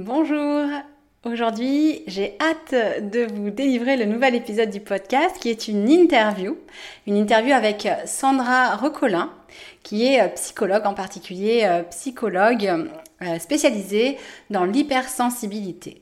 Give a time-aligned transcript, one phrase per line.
[0.00, 0.64] Bonjour
[1.24, 2.72] Aujourd'hui, j'ai hâte
[3.10, 6.56] de vous délivrer le nouvel épisode du podcast qui est une interview.
[7.08, 9.32] Une interview avec Sandra Recolin,
[9.82, 12.88] qui est euh, psychologue, en particulier euh, psychologue
[13.22, 14.18] euh, spécialisée
[14.50, 16.00] dans l'hypersensibilité.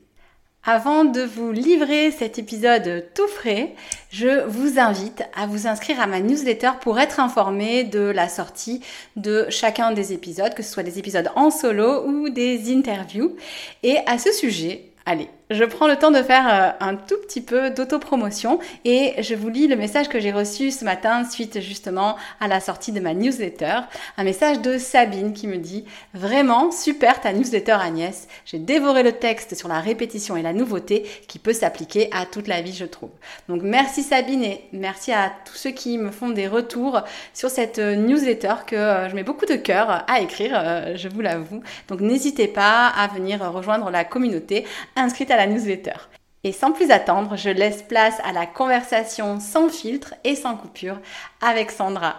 [0.69, 3.73] Avant de vous livrer cet épisode tout frais,
[4.09, 8.81] je vous invite à vous inscrire à ma newsletter pour être informé de la sortie
[9.15, 13.37] de chacun des épisodes, que ce soit des épisodes en solo ou des interviews.
[13.81, 17.41] Et à ce sujet, allez, je prends le temps de faire euh, un tout petit
[17.41, 22.17] peu d'autopromotion et je vous lis le message que j'ai reçu ce matin suite justement
[22.41, 23.79] à la sortie de ma newsletter.
[24.17, 28.27] Un message de Sabine qui me dit Vraiment super ta newsletter Agnès.
[28.45, 32.47] J'ai dévoré le texte sur la répétition et la nouveauté qui peut s'appliquer à toute
[32.47, 33.11] la vie, je trouve.
[33.47, 37.01] Donc merci Sabine et merci à tous ceux qui me font des retours
[37.33, 41.21] sur cette euh, newsletter que euh, je mets beaucoup de cœur à écrire, je vous
[41.21, 41.61] l'avoue.
[41.87, 44.65] Donc n'hésitez pas à venir rejoindre la communauté
[44.97, 45.95] inscrite la newsletter.
[46.43, 50.97] Et sans plus attendre, je laisse place à la conversation sans filtre et sans coupure
[51.41, 52.15] avec Sandra.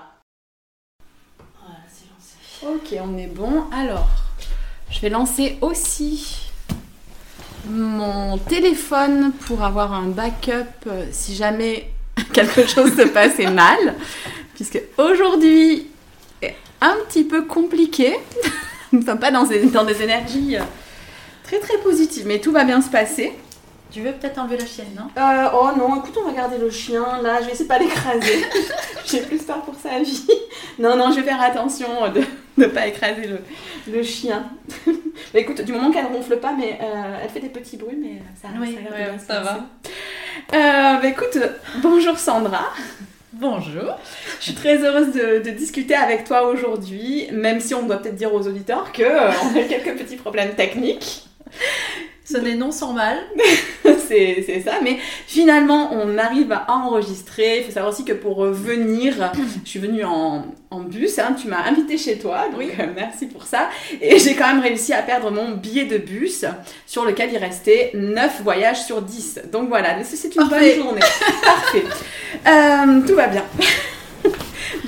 [2.63, 3.65] Ok, on est bon.
[3.73, 4.09] Alors,
[4.91, 6.51] je vais lancer aussi
[7.69, 11.91] mon téléphone pour avoir un backup euh, si jamais
[12.33, 13.95] quelque chose se passait mal.
[14.57, 15.87] Puisque aujourd'hui
[16.43, 18.17] est un petit peu compliqué.
[18.93, 20.63] Nous ne sommes pas dans dans des énergies euh,
[21.49, 23.33] très très positive, mais tout va bien se passer.
[23.91, 25.05] Tu veux peut-être enlever la chienne, non?
[25.17, 27.23] Euh, Oh non, écoute, on va garder le chien.
[27.23, 28.45] Là, je vais essayer de pas l'écraser.
[29.07, 30.29] J'ai plus peur pour sa vie.
[30.79, 32.21] Non, non, je vais faire attention de
[32.59, 33.39] ne pas écraser le,
[33.91, 34.51] le chien.
[34.87, 38.21] bah, écoute, du moment qu'elle ronfle pas, mais euh, elle fait des petits bruits, mais
[38.43, 38.77] ça, oui,
[39.27, 39.67] ça, ça va.
[40.53, 41.39] Euh, bah, écoute,
[41.79, 42.67] bonjour Sandra.
[43.33, 43.97] Bonjour.
[44.39, 48.17] Je suis très heureuse de, de discuter avec toi aujourd'hui, même si on doit peut-être
[48.17, 51.28] dire aux auditeurs qu'on euh, a quelques petits problèmes techniques.
[52.25, 53.19] Ce n'est non sans mal.
[54.09, 57.59] c'est ça, mais finalement on arrive à enregistrer.
[57.59, 59.15] Il faut savoir aussi que pour venir,
[59.65, 61.35] je suis venue en, en bus, hein.
[61.41, 62.71] tu m'as invité chez toi, donc oui.
[62.79, 63.69] Euh, merci pour ça.
[64.01, 66.45] Et j'ai quand même réussi à perdre mon billet de bus
[66.87, 69.41] sur lequel il restait 9 voyages sur 10.
[69.53, 71.01] Donc voilà, c'est une bonne journée.
[71.43, 71.85] Parfait.
[72.47, 73.45] Euh, tout va bien.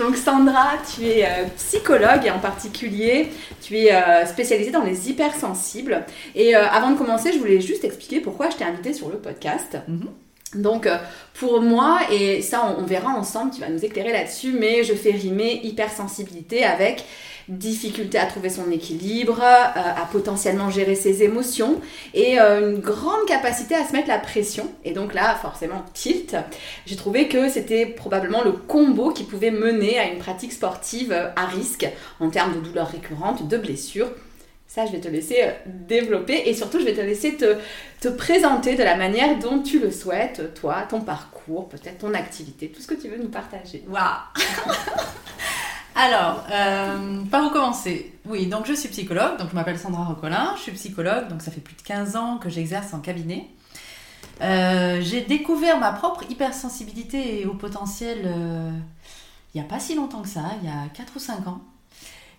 [0.00, 3.28] Donc Sandra, tu es euh, psychologue et en particulier,
[3.60, 6.06] tu es euh, spécialisée dans les hypersensibles.
[6.34, 9.18] Et euh, avant de commencer, je voulais juste expliquer pourquoi je t'ai invitée sur le
[9.18, 9.76] podcast.
[9.90, 10.62] Mm-hmm.
[10.62, 10.88] Donc
[11.34, 15.12] pour moi, et ça on, verra ensemble, tu vas nous éclairer là-dessus, mais je fais
[15.12, 17.04] rimer hypersensibilité avec
[17.50, 21.80] difficulté à trouver son équilibre, euh, à potentiellement gérer ses émotions
[22.14, 24.70] et euh, une grande capacité à se mettre la pression.
[24.84, 26.36] Et donc là, forcément, tilt.
[26.86, 31.46] J'ai trouvé que c'était probablement le combo qui pouvait mener à une pratique sportive à
[31.46, 31.86] risque
[32.20, 34.10] en termes de douleurs récurrentes, de blessures.
[34.68, 37.56] Ça, je vais te laisser euh, développer et surtout, je vais te laisser te,
[38.00, 42.68] te présenter de la manière dont tu le souhaites, toi, ton parcours, peut-être ton activité,
[42.68, 43.82] tout ce que tu veux nous partager.
[43.88, 43.98] Waouh
[46.02, 48.14] Alors, euh, par où commencer?
[48.24, 51.50] Oui, donc je suis psychologue, donc je m'appelle Sandra Rocolin, je suis psychologue, donc ça
[51.50, 53.50] fait plus de 15 ans que j'exerce en cabinet.
[54.40, 58.70] Euh, j'ai découvert ma propre hypersensibilité au potentiel euh,
[59.52, 61.60] il n'y a pas si longtemps que ça, il y a 4 ou 5 ans.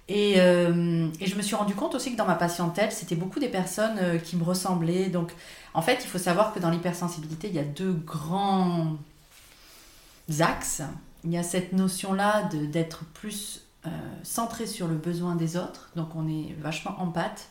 [0.09, 3.47] Et, et, je me suis rendu compte aussi que dans ma patientèle, c'était beaucoup des
[3.47, 5.07] personnes qui me ressemblaient.
[5.07, 5.31] Donc,
[5.75, 8.97] en fait, il faut savoir que dans l'hypersensibilité, il y a deux grands
[10.39, 10.81] axes
[11.23, 13.89] il y a cette notion-là d'être plus euh,
[14.23, 17.49] centré sur le besoin des autres, donc on est vachement en pâte,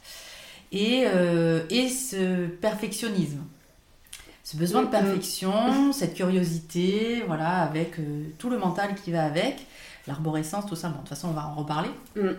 [0.72, 3.44] et, euh, et ce perfectionnisme.
[4.44, 4.92] Ce besoin de mm, mm.
[4.92, 9.66] perfection, cette curiosité, voilà, avec euh, tout le mental qui va avec,
[10.06, 11.90] l'arborescence, tout ça, bon, de toute façon, on va en reparler.
[12.16, 12.30] Mm.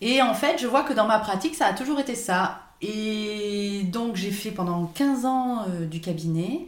[0.00, 2.62] Et en fait, je vois que dans ma pratique, ça a toujours été ça.
[2.80, 6.66] Et donc j'ai fait pendant 15 ans euh, du cabinet.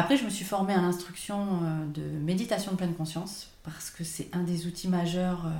[0.00, 4.02] Après, je me suis formée à l'instruction euh, de méditation de pleine conscience parce que
[4.02, 5.50] c'est un des outils majeurs euh,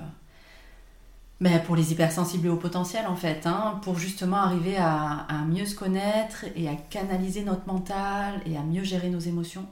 [1.42, 5.66] ben, pour les hypersensibles et au potentiel en fait, hein, pour justement arriver à, mieux
[5.66, 9.66] se connaître et à canaliser notre mental et à mieux gérer nos émotions.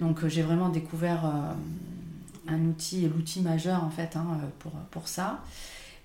[0.00, 1.32] Donc euh, j'ai vraiment découvert
[2.48, 4.26] un outil, l'outil majeur en fait hein,
[4.58, 5.44] pour, pour ça.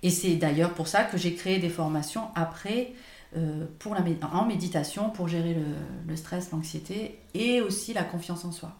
[0.04, 2.92] Et c'est d'ailleurs pour ça que j'ai créé des formations après
[3.36, 5.64] euh, pour la, en méditation pour gérer le,
[6.08, 8.72] le stress, l'anxiété et aussi la confiance en soi.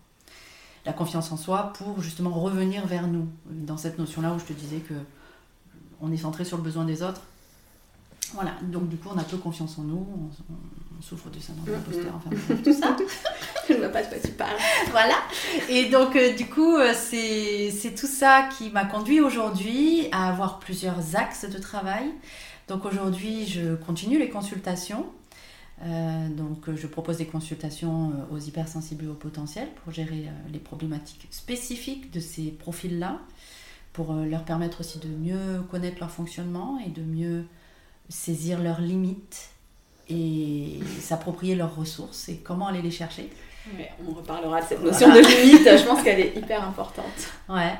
[0.87, 4.53] La confiance en soi pour justement revenir vers nous, dans cette notion-là où je te
[4.53, 4.95] disais que
[6.01, 7.21] on est centré sur le besoin des autres.
[8.33, 10.55] Voilà, donc du coup on a peu confiance en nous, on,
[11.01, 12.31] on souffre de syndrome d'imposteur, enfin
[12.63, 12.97] tout ça.
[13.69, 14.57] Je ne vois pas de quoi tu parles.
[14.91, 15.15] voilà.
[15.69, 20.29] Et donc, euh, du coup, euh, c'est c'est tout ça qui m'a conduit aujourd'hui à
[20.29, 22.11] avoir plusieurs axes de travail.
[22.71, 25.05] Donc, aujourd'hui, je continue les consultations.
[25.83, 30.49] Euh, donc, je propose des consultations euh, aux hypersensibles et au potentiel pour gérer euh,
[30.53, 33.19] les problématiques spécifiques de ces profils-là,
[33.93, 37.45] pour leur permettre aussi de mieux connaître leur fonctionnement et de mieux
[38.09, 39.51] saisir leurs limites
[40.09, 43.31] et s'approprier leurs ressources et comment aller les chercher.
[43.77, 47.33] Ouais, on reparlera de cette notion de limite, je pense qu'elle est hyper importante.
[47.49, 47.75] Ouais.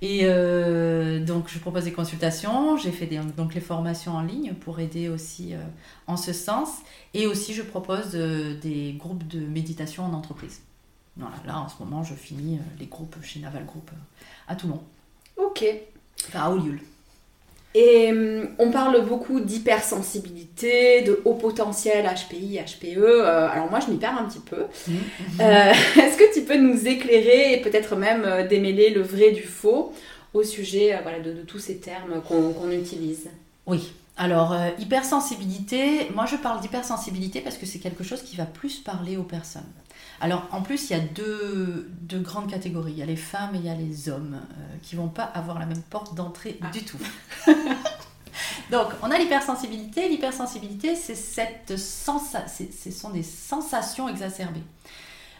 [0.00, 2.76] Et euh, donc, je propose des consultations.
[2.76, 5.58] J'ai fait des, donc les formations en ligne pour aider aussi euh,
[6.06, 6.78] en ce sens.
[7.14, 10.60] Et aussi, je propose euh, des groupes de méditation en entreprise.
[11.16, 13.90] Voilà, là, en ce moment, je finis les groupes chez Naval Group
[14.46, 14.80] à Toulon.
[15.36, 15.64] Ok.
[16.28, 16.80] Enfin, à Olioul.
[17.74, 22.96] Et hum, on parle beaucoup d'hypersensibilité, de haut potentiel, HPI, HPE.
[22.98, 24.64] euh, alors moi, je m'y perds un petit peu.
[25.40, 29.42] Euh, Est-ce que tu peux nous éclairer et peut-être même euh, démêler le vrai du
[29.42, 29.92] faux
[30.34, 33.28] au sujet voilà, de, de tous ces termes qu'on utilise?
[33.66, 33.92] Oui.
[34.16, 39.16] Alors, hypersensibilité, moi je parle d'hypersensibilité parce que c'est quelque chose qui va plus parler
[39.16, 39.62] aux personnes.
[40.20, 42.92] Alors, en plus, il y a deux, deux grandes catégories.
[42.92, 45.22] Il y a les femmes et il y a les hommes euh, qui vont pas
[45.24, 46.98] avoir la même porte d'entrée du tout.
[48.70, 50.08] Donc, on a l'hypersensibilité.
[50.08, 54.62] L'hypersensibilité, c'est cette sensa- ce sont des sensations exacerbées.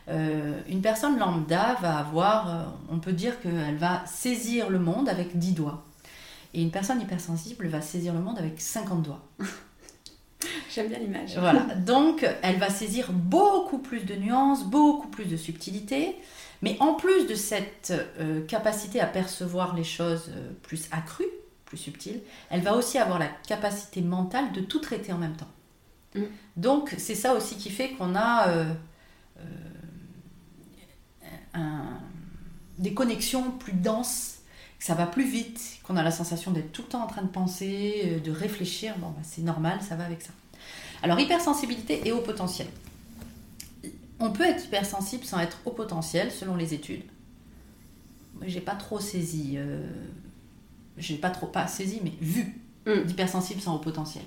[0.08, 5.08] Euh, une personne lambda va avoir, euh, on peut dire qu'elle va saisir le monde
[5.08, 5.84] avec 10 doigts.
[6.54, 9.20] Et une personne hypersensible va saisir le monde avec 50 doigts.
[10.74, 11.36] J'aime bien l'image.
[11.38, 11.60] Voilà.
[11.76, 16.16] Donc, elle va saisir beaucoup plus de nuances, beaucoup plus de subtilité.
[16.62, 21.24] Mais en plus de cette euh, capacité à percevoir les choses euh, plus accrues,
[21.66, 22.20] plus subtiles,
[22.50, 25.48] elle va aussi avoir la capacité mentale de tout traiter en même temps.
[26.16, 26.22] Mm.
[26.56, 28.64] Donc, c'est ça aussi qui fait qu'on a euh,
[29.38, 29.42] euh,
[31.54, 32.00] un-
[32.78, 34.37] des connexions plus denses,
[34.78, 37.22] que ça va plus vite, qu'on a la sensation d'être tout le temps en train
[37.22, 38.94] de penser, euh, de réfléchir.
[38.98, 40.30] Bon, bah, c'est normal, ça va avec ça.
[41.02, 42.66] Alors, hypersensibilité et haut potentiel.
[44.20, 47.02] On peut être hypersensible sans être haut potentiel, selon les études.
[48.34, 49.86] Moi, j'ai pas trop saisi, euh,
[50.96, 53.04] j'ai pas trop pas saisi, mais vu Mm.
[53.04, 54.24] d'hypersensible sans haut potentiel,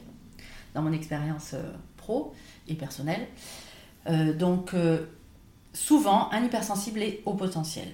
[0.75, 2.33] dans mon expérience euh, pro
[2.67, 3.27] et personnelle.
[4.07, 4.75] Euh, donc,
[5.73, 7.87] souvent, un hypersensible est haut potentiel.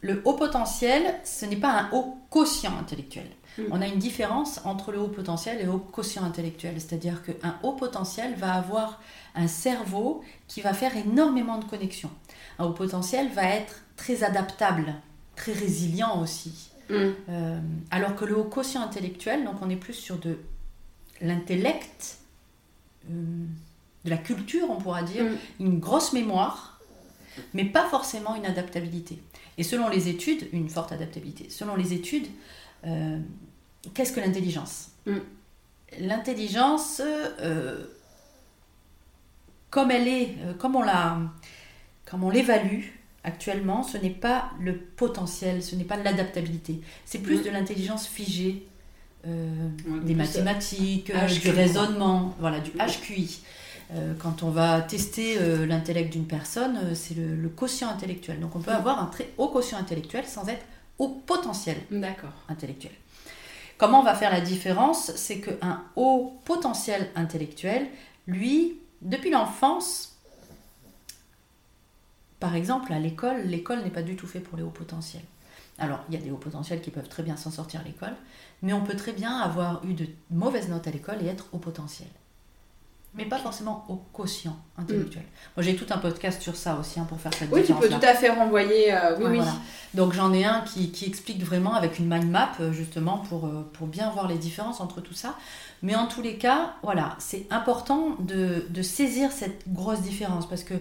[0.00, 3.26] Le haut potentiel, ce n'est pas un haut quotient intellectuel.
[3.58, 3.62] Mm.
[3.72, 6.74] On a une différence entre le haut potentiel et le haut quotient intellectuel.
[6.80, 9.00] C'est-à-dire qu'un haut potentiel va avoir
[9.34, 12.10] un cerveau qui va faire énormément de connexions.
[12.58, 14.94] Un haut potentiel va être très adaptable,
[15.36, 16.70] très résilient aussi.
[16.90, 16.94] Mm.
[17.28, 20.38] Euh, alors que le haut quotient intellectuel, donc on est plus sur de
[21.20, 22.18] l'intellect,
[23.10, 23.12] euh,
[24.04, 25.36] de la culture, on pourra dire, Mm.
[25.60, 26.77] une grosse mémoire,
[27.54, 29.18] mais pas forcément une adaptabilité.
[29.56, 31.48] Et selon les études, une forte adaptabilité.
[31.50, 32.26] Selon les études,
[32.86, 33.18] euh,
[33.94, 34.88] qu'est-ce que l'intelligence?
[35.06, 35.16] Mm.
[36.00, 37.00] L'intelligence,
[37.40, 37.84] euh,
[39.70, 41.18] comme elle est, euh, comme on la,
[42.04, 42.84] comme on l'évalue
[43.24, 46.80] actuellement, ce n'est pas le potentiel, ce n'est pas l'adaptabilité.
[47.04, 47.42] C'est plus Mm.
[47.44, 48.66] de l'intelligence figée,
[49.26, 52.80] euh, Ouais, des mathématiques, du raisonnement, voilà, du Mm.
[52.86, 53.40] HQI.
[53.94, 58.38] Euh, quand on va tester euh, l'intellect d'une personne, euh, c'est le, le quotient intellectuel.
[58.40, 58.76] Donc on peut Mm.
[58.76, 60.64] avoir un très haut quotient intellectuel sans être
[60.98, 61.78] au potentiel
[62.48, 62.92] intellectuel.
[63.78, 65.12] Comment on va faire la différence?
[65.16, 67.86] C'est qu'un haut potentiel intellectuel,
[68.26, 70.16] lui, depuis l'enfance,
[72.40, 75.22] par exemple, à l'école, l'école n'est pas du tout fait pour les hauts potentiels.
[75.78, 78.14] Alors, il y a des hauts potentiels qui peuvent très bien s'en sortir à l'école,
[78.62, 81.58] mais on peut très bien avoir eu de mauvaises notes à l'école et être haut
[81.58, 82.08] potentiel.
[83.18, 85.24] Mais pas forcément au quotient intellectuel.
[85.56, 87.82] Moi, j'ai tout un podcast sur ça aussi, hein, pour faire cette Oui, tu différence
[87.84, 88.94] peux tout à fait renvoyer.
[88.94, 89.36] euh, oui, Ouais, oui.
[89.38, 89.52] voilà.
[89.92, 93.44] Donc j'en ai un qui, qui explique vraiment avec une mind map euh, justement pour,
[93.46, 95.34] euh, pour bien voir les différences entre tout ça.
[95.82, 100.62] Mais en tous les cas, voilà, c'est important de, de saisir cette grosse différence parce
[100.64, 100.74] que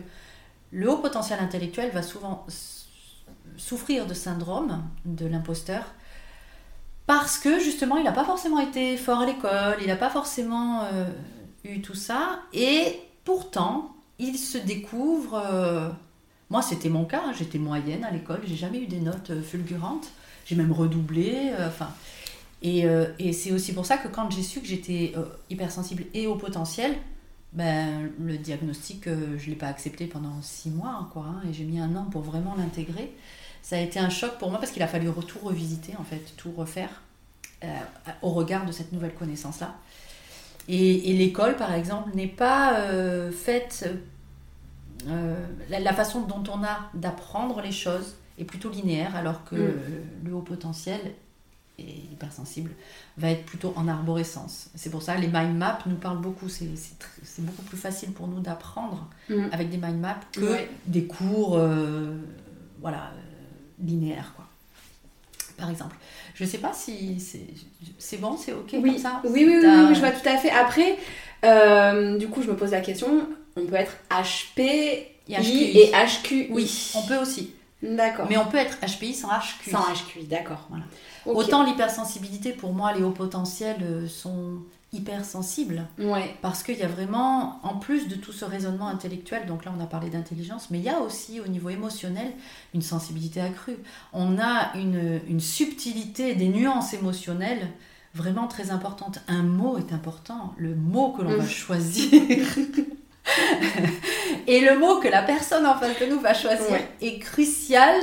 [0.72, 2.46] le haut potentiel intellectuel va souvent
[3.58, 5.84] souffrir de syndrome de l'imposteur
[7.08, 10.84] parce que justement il n'a pas forcément été fort à l'école, il n'a pas forcément
[10.92, 11.06] euh,
[11.82, 15.36] tout ça et pourtant il se découvre...
[15.36, 15.90] euh,
[16.50, 19.42] moi, c'était mon cas, hein, j'étais moyenne à l'école, j'ai jamais eu des notes euh,
[19.42, 20.08] fulgurantes,
[20.46, 21.90] j'ai même redoublé, euh, enfin.
[22.62, 22.86] et
[23.20, 25.14] et c'est aussi pour ça que quand j'ai su que j'étais
[25.50, 26.96] hypersensible et au potentiel,
[27.54, 31.66] ben, le diagnostic, je ne l'ai pas accepté pendant six mois, quoi, hein, et j'ai
[31.66, 33.14] mis un an pour vraiment l'intégrer.
[33.62, 36.34] Ça a été un choc pour moi parce qu'il a fallu tout revisiter, en fait,
[36.38, 37.02] tout refaire
[38.22, 39.76] au regard de cette nouvelle connaissance-là.
[40.68, 43.90] Et, et l'école, par exemple, n'est pas euh, faite
[45.08, 49.56] euh, la, la façon dont on a d'apprendre les choses est plutôt linéaire, alors que
[49.56, 49.60] Mm.
[49.60, 51.00] le, le haut potentiel
[51.80, 52.72] et hypersensible
[53.18, 54.70] va être plutôt en arborescence.
[54.76, 56.50] C'est pour ça que les mind maps nous parlent beaucoup.
[56.50, 56.66] C'est
[57.40, 59.46] beaucoup plus facile pour nous d'apprendre Mm.
[59.52, 60.70] avec des mind maps que Ouais.
[60.86, 62.18] des cours euh,
[62.82, 63.12] voilà,
[63.80, 64.34] linéaires.
[64.36, 64.46] Quoi.
[65.58, 65.96] Par exemple.
[66.38, 67.18] Je ne sais pas si
[67.98, 68.92] c'est bon, c'est OK Oui.
[68.92, 70.52] comme ça Oui, oui, oui, oui, je vois tout à fait.
[70.52, 70.96] Après,
[71.44, 73.28] euh, du coup, je me pose la question
[73.58, 74.62] on peut être HP
[75.28, 76.48] Et HQI.
[76.52, 77.54] Oui, on peut aussi.
[77.82, 78.28] D'accord.
[78.30, 79.72] Mais on peut être HPI sans HQI.
[79.72, 80.68] Sans HQI, d'accord.
[80.70, 80.86] Voilà.
[81.26, 84.08] Autant l'hypersensibilité, pour moi, les hauts potentiels euh,
[84.92, 85.86] sont hypersensibles.
[86.00, 86.36] Ouais.
[86.42, 89.82] Parce qu'il y a vraiment, en plus de tout ce raisonnement intellectuel, donc là on
[89.84, 92.32] a parlé d'intelligence, mais il y a aussi au niveau émotionnel
[92.74, 93.78] une sensibilité accrue.
[94.14, 97.68] On a une, une subtilité, des nuances émotionnelles
[98.14, 99.20] vraiment très importantes.
[99.28, 101.48] Un mot est important, le mot que l'on va Mm.
[101.48, 102.12] choisir.
[104.48, 106.88] Et le mot que la personne en face de nous va choisir Ouais.
[107.02, 107.94] est crucial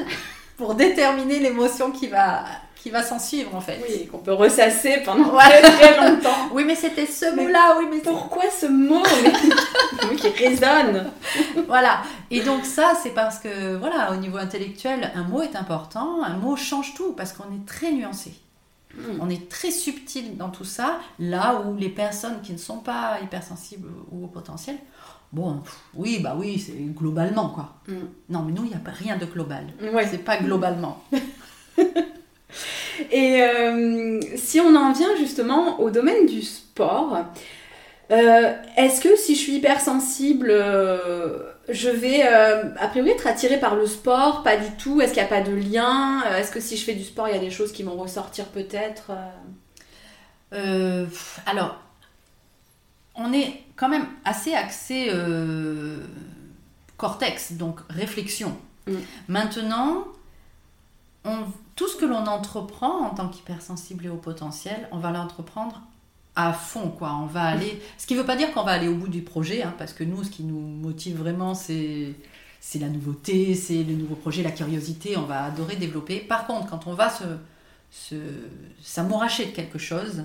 [0.59, 2.45] pour déterminer l'émotion qui va,
[2.85, 3.81] qui va s'en suivre en fait.
[3.89, 5.63] Oui, qu'on peut ressasser pendant Ouais.
[5.63, 6.37] très très longtemps.
[6.53, 11.11] Oui, mais c'était ce mot-là, oui, mais Pourquoi ce mot mais- qui résonne?
[11.67, 12.03] Voilà.
[12.31, 16.37] Et donc ça, c'est parce que, voilà, au niveau intellectuel, un mot est important, un
[16.37, 18.35] mot change tout, parce qu'on est très nuancé.
[18.95, 19.17] Hmm.
[19.23, 23.17] On est très subtil dans tout ça, là où les personnes qui ne sont pas
[23.23, 24.77] hypersensibles ou au potentiel,
[25.33, 27.77] bon, pff, oui, bah oui, c'est globalement, quoi.
[27.89, 27.95] Mm.
[28.29, 29.69] Non, mais nous, il n'y a rien de global.
[29.81, 30.07] Ouais.
[30.07, 31.03] C'est pas globalement.
[33.11, 37.19] Et euh, si on en vient justement au domaine du sport,
[38.11, 43.75] euh, est-ce que si je suis hypersensible, euh, je vais a priori être attirée par
[43.75, 45.01] le sport Pas du tout?
[45.01, 46.23] Est-ce qu'il n'y a pas de lien?
[46.37, 48.47] Est-ce que si je fais du sport, il y a des choses qui vont ressortir
[48.47, 49.13] peut-être
[51.47, 51.81] alors,
[53.17, 55.11] on est quand même assez axé
[56.97, 58.57] cortex, donc réflexion.
[58.87, 58.95] Mm.
[59.29, 60.05] Maintenant,
[61.25, 65.83] on- tout ce que l'on entreprend en tant qu'hypersensible et au potentiel, on va l'entreprendre
[66.37, 67.15] à fond, quoi.
[67.23, 67.81] On va aller.
[67.99, 69.93] Ce qui ne veut pas dire qu'on va aller au bout du projet, hein, parce
[69.93, 72.15] que nous, ce qui nous motive vraiment, c'est
[72.61, 75.17] c'est la nouveauté, c'est le nouveau projet, la curiosité.
[75.17, 76.19] On va adorer développer.
[76.21, 77.25] Par contre, quand on va se
[77.91, 78.17] se
[78.83, 80.25] s'amouracher de quelque chose,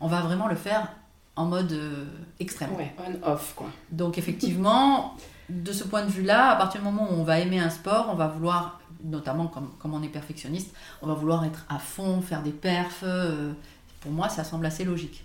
[0.00, 0.88] on va vraiment le faire
[1.36, 2.04] en mode euh,
[2.38, 2.72] extrême.
[2.74, 3.68] Ouais, on-off quoi.
[3.90, 5.16] Donc effectivement,
[5.50, 8.08] de ce point de vue-là, à partir du moment où on va aimer un sport,
[8.10, 12.20] on va vouloir, notamment comme, comme on est perfectionniste, on va vouloir être à fond,
[12.22, 13.02] faire des perfs.
[13.04, 13.52] euh,
[14.00, 15.24] pour moi, ça semble assez logique.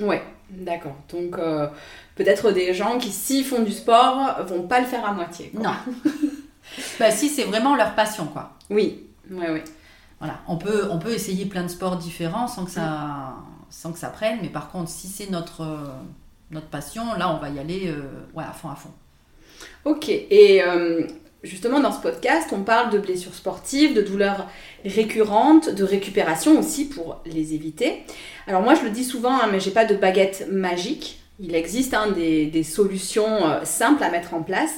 [0.00, 0.96] Ouais, d'accord.
[1.10, 1.68] Donc euh,
[2.16, 5.50] peut-être des gens qui s'ils font du sport vont pas le faire à moitié.
[5.50, 5.62] quoi.
[5.62, 5.74] Non.
[6.98, 8.52] bah, si c'est vraiment leur passion, quoi.
[8.70, 9.64] Oui, ouais, ouais.
[10.18, 10.40] Voilà.
[10.48, 13.36] On peut, on peut essayer plein de sports différents sans que ça,
[13.70, 15.86] sans que ça prenne, mais par contre, si c'est notre, euh,
[16.50, 18.90] notre passion, là, on va y aller euh, ouais, à fond, à fond.
[19.86, 21.02] Ok, et euh,
[21.44, 24.48] justement dans ce podcast, on parle de blessures sportives, de douleurs
[24.84, 28.02] récurrentes, de récupération aussi pour les éviter.
[28.48, 31.20] Alors moi je le dis souvent, hein, mais j'ai pas de baguette magique.
[31.38, 34.72] Il existe hein, des, solutions euh, simples à mettre en place.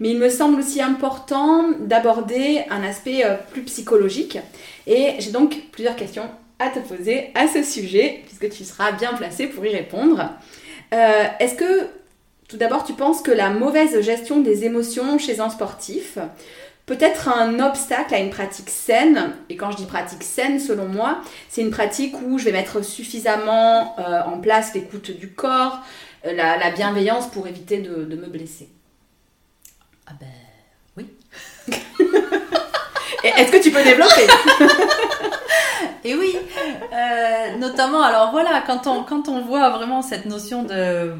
[0.00, 4.38] Mais il me semble aussi important d'aborder un aspect euh, plus psychologique.
[4.86, 9.14] Et j'ai donc plusieurs questions à te poser à ce sujet, puisque tu seras bien
[9.14, 10.28] placé pour y répondre.
[10.92, 11.88] Est-ce que
[12.52, 16.18] tout d'abord, tu penses que la mauvaise gestion des émotions chez un sportif
[16.84, 20.84] peut être un obstacle à une pratique saine Et quand je dis pratique saine, selon
[20.84, 25.78] moi, c'est une pratique où je vais mettre suffisamment euh, en place l'écoute du corps,
[26.26, 28.68] euh, la, la bienveillance pour éviter de, de me blesser.
[30.06, 30.26] Ah ben,
[30.98, 31.06] oui.
[33.24, 34.26] Est-ce que tu peux développer?
[36.04, 36.36] Et oui,
[36.92, 41.14] euh, notamment, alors voilà, quand on, quand on voit vraiment cette notion de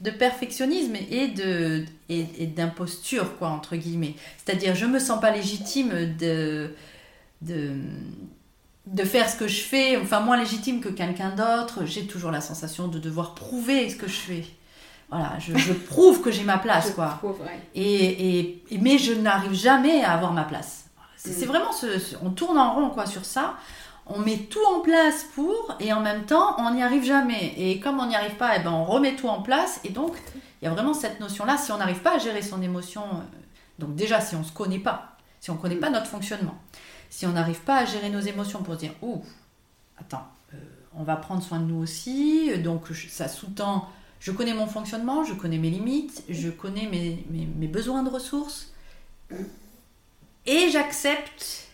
[0.00, 4.14] de perfectionnisme et de et, d'imposture quoi entre guillemets.
[4.44, 6.70] C'est-à-dire je me sens pas légitime de
[7.42, 7.74] de
[8.86, 11.84] de faire ce que je fais, enfin moins légitime que quelqu'un d'autre.
[11.84, 14.44] J'ai toujours la sensation de devoir prouver ce que je fais.
[15.10, 17.20] Voilà, je, prouve que j'ai ma place, quoi.
[17.74, 20.84] et, et, mais je n'arrive jamais à avoir ma place.
[21.16, 21.48] C'est mm.
[21.48, 21.86] vraiment ce,
[22.22, 23.56] on tourne en rond, quoi, sur ça.
[24.08, 27.54] On met tout en place pour, et en même temps, on n'y arrive jamais.
[27.58, 29.80] Et comme on n'y arrive pas, eh ben, on remet tout en place.
[29.84, 30.16] Et donc,
[30.60, 31.58] il y a vraiment cette notion-là.
[31.58, 33.38] Si on n'arrive pas à gérer son émotion, euh,
[33.78, 36.58] donc déjà, si on ne se connaît pas, si on ne connaît pas notre fonctionnement,
[37.10, 39.22] si on n'arrive pas à gérer nos émotions pour se dire, ouh,
[39.98, 40.56] attends, euh,
[40.94, 43.88] on va prendre soin de nous aussi, donc ça sous-tend,
[44.20, 48.72] je connais mon fonctionnement, je connais mes limites, je connais mes, besoins de ressources,
[50.46, 51.67] et j'accepte.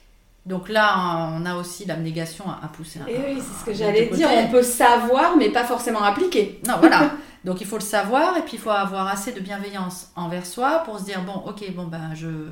[0.46, 3.00] Donc là, on a aussi l'abnégation à, pousser.
[3.08, 4.28] Et oui, c'est ce que j'allais dire.
[4.30, 6.60] On peut savoir, mais pas forcément appliquer.
[6.68, 7.12] Non, voilà.
[7.44, 10.82] Donc il faut le savoir, et puis il faut avoir assez de bienveillance envers soi
[10.84, 12.48] pour se dire bon, ok, bon ben je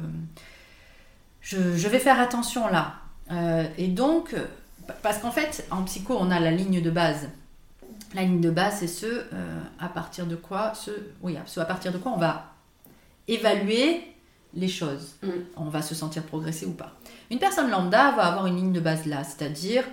[1.40, 2.94] je, vais faire attention là.
[3.30, 4.34] Euh, et donc,
[5.02, 7.28] parce qu'en fait, en psycho, on a la ligne de base.
[8.14, 10.90] La ligne de base, c'est ce euh, à partir de quoi, ce,
[11.22, 12.52] oui, ce à partir de quoi on va
[13.28, 14.11] évaluer
[14.54, 15.14] les choses.
[15.22, 15.28] Mm.
[15.56, 16.92] On va se sentir progresser ou pas.
[17.30, 19.84] Une personne lambda va avoir une ligne de base là, c'est-à-dire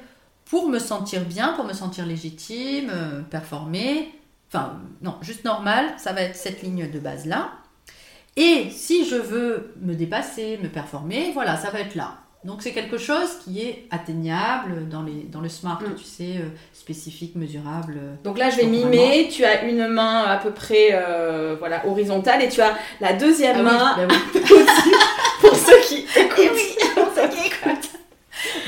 [0.45, 4.11] pour me sentir bien, pour me sentir légitime, euh, performer,
[4.47, 7.51] enfin non, juste normal, ça va être cette ligne de base là.
[8.35, 12.19] Et si je veux me dépasser, me performer, voilà, ça va être là.
[12.45, 15.95] Donc c'est quelque chose qui est atteignable dans, les, dans le smart, mm.
[15.95, 17.99] tu sais, euh, spécifique, mesurable.
[18.23, 19.29] Donc là, je vais mimer.
[19.29, 23.57] Tu as une main à peu près euh, voilà, horizontale et tu as la deuxième
[23.59, 24.13] ah main bah
[25.41, 27.89] pour ceux qui écoutent.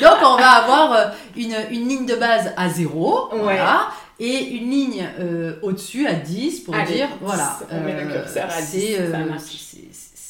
[0.02, 1.06] Donc on va avoir euh,
[1.38, 3.30] une, une, ligne de base à zéro.
[3.32, 3.90] Voilà
[4.22, 8.28] et une ligne euh, au-dessus à 10 pour dire voilà, euh,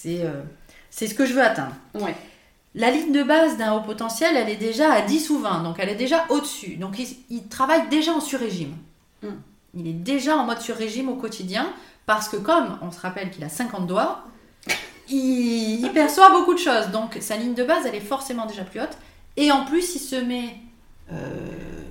[0.07, 0.41] euh,
[0.89, 1.75] c'est ce que je veux atteindre.
[2.73, 5.75] La ligne de base d'un haut potentiel, elle est déjà à 10 ou 20, donc
[5.79, 6.77] elle est déjà au-dessus.
[6.77, 6.97] Donc
[7.29, 8.75] il, travaille déjà en sur-régime.
[9.21, 9.35] Hmm.
[9.73, 11.67] Il est déjà en mode sur-régime au quotidien,
[12.05, 14.23] parce que comme on se rappelle qu'il a 50 doigts,
[15.09, 16.87] il, il, perçoit beaucoup de choses.
[16.91, 18.98] Donc sa ligne de base, elle est forcément déjà plus haute.
[19.37, 20.57] Et en plus, il se met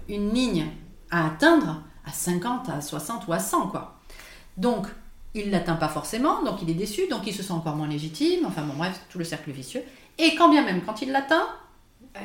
[0.09, 0.67] une ligne
[1.11, 3.99] à atteindre à 50, à 60 ou à 100, quoi.
[4.57, 4.87] Donc,
[5.35, 7.89] il ne l'atteint pas forcément, donc il est déçu, donc il se sent encore moins
[7.89, 9.83] légitime, enfin bon, bref, tout le cercle vicieux.
[10.19, 11.47] Et quand bien même, quand il l'atteint,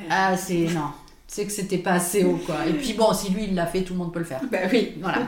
[0.09, 0.91] ah, c'est non,
[1.27, 2.65] c'est que c'était pas assez haut, quoi.
[2.65, 4.41] Et puis bon, si lui il l'a fait, tout le monde peut le faire.
[4.51, 4.93] Bah oui.
[5.01, 5.19] Voilà.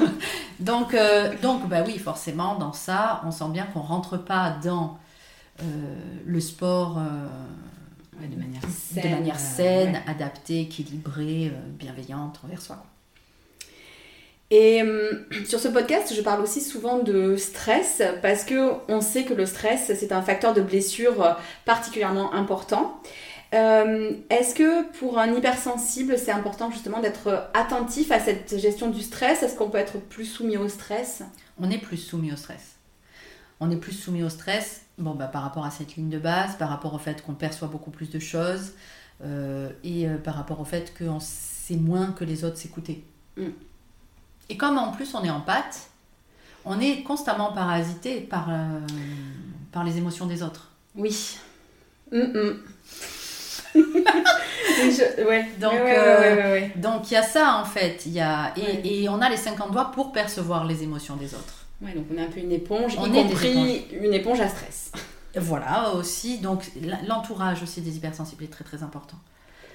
[0.60, 4.98] donc, euh, donc, bah oui, forcément, dans ça, on sent bien qu'on rentre pas dans
[5.62, 5.64] euh,
[6.24, 6.98] le sport.
[6.98, 7.26] Euh,
[8.18, 12.82] de manière saine, de manière saine adaptée, équilibrée, bienveillante envers soi.
[14.50, 19.24] Et euh, sur ce podcast, je parle aussi souvent de stress parce que on sait
[19.24, 23.00] que le stress, c'est un facteur de blessure particulièrement important.
[23.54, 29.02] Euh, est-ce que pour un hypersensible, c'est important justement d'être attentif à cette gestion du
[29.02, 29.42] stress?
[29.42, 31.22] Est-ce qu'on peut être plus soumis au stress?
[31.58, 32.76] On est plus soumis au stress.
[33.60, 36.56] On est plus soumis au stress bon, bah, par rapport à cette ligne de base,
[36.56, 38.72] par rapport au fait qu'on perçoit beaucoup plus de choses
[39.24, 43.04] euh, et par rapport au fait qu'on sait moins que les autres s'écouter.
[43.36, 43.48] Mm.
[44.48, 45.90] Et comme en plus on est en pâte,
[46.64, 48.80] on est constamment parasité par, euh,
[49.72, 50.70] par les émotions des autres.
[50.94, 51.38] Oui.
[52.12, 52.62] Mm, mm.
[55.26, 55.46] ouais.
[55.60, 58.06] Donc, euh, donc il y a ça en fait.
[58.06, 61.66] Y a, et, et, on a les 50 doigts pour percevoir les émotions des autres.
[61.82, 64.48] Ouais, donc on est un peu une éponge, on y est compris une éponge à
[64.48, 64.92] stress.
[65.34, 66.38] Voilà aussi.
[66.38, 66.70] Donc
[67.06, 69.18] l'entourage aussi des hypersensibles est très très important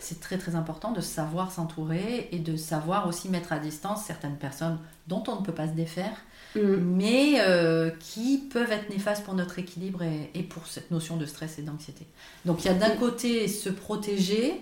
[0.01, 4.37] c'est très très important de savoir s'entourer et de savoir aussi mettre à distance certaines
[4.37, 6.15] personnes dont on ne peut pas se défaire,
[6.55, 6.59] mm.
[6.61, 11.59] mais euh, qui peuvent être néfastes pour notre équilibre et, pour cette notion de stress
[11.59, 12.05] et d'anxiété.
[12.45, 14.61] Donc il y a d'un côté se protéger,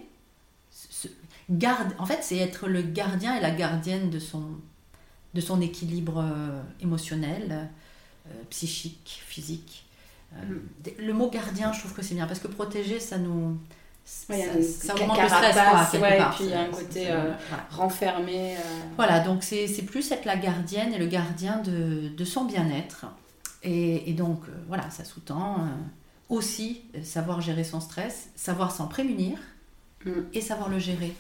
[1.50, 4.44] garde, en fait c'est être le gardien et la gardienne de son,
[5.34, 7.70] de son équilibre euh, émotionnel,
[8.28, 9.86] euh, psychique, physique.
[10.34, 10.56] Mm.
[11.00, 13.58] Le mot gardien, je trouve que c'est bien parce que protéger, ça nous
[14.10, 15.56] ça, ça augmente le stress,
[15.98, 17.32] quoi, Et puis il y a un côté euh,
[17.70, 18.56] renfermé.
[18.56, 18.60] Euh.
[18.96, 23.06] Voilà, donc c'est plus être la gardienne et le gardien de, de son bien-être.
[23.62, 25.68] Et, et, donc, euh, voilà, ça sous-tend
[26.30, 29.38] aussi savoir gérer son stress, savoir s'en prémunir
[30.06, 30.12] mm.
[30.34, 31.14] et savoir le gérer.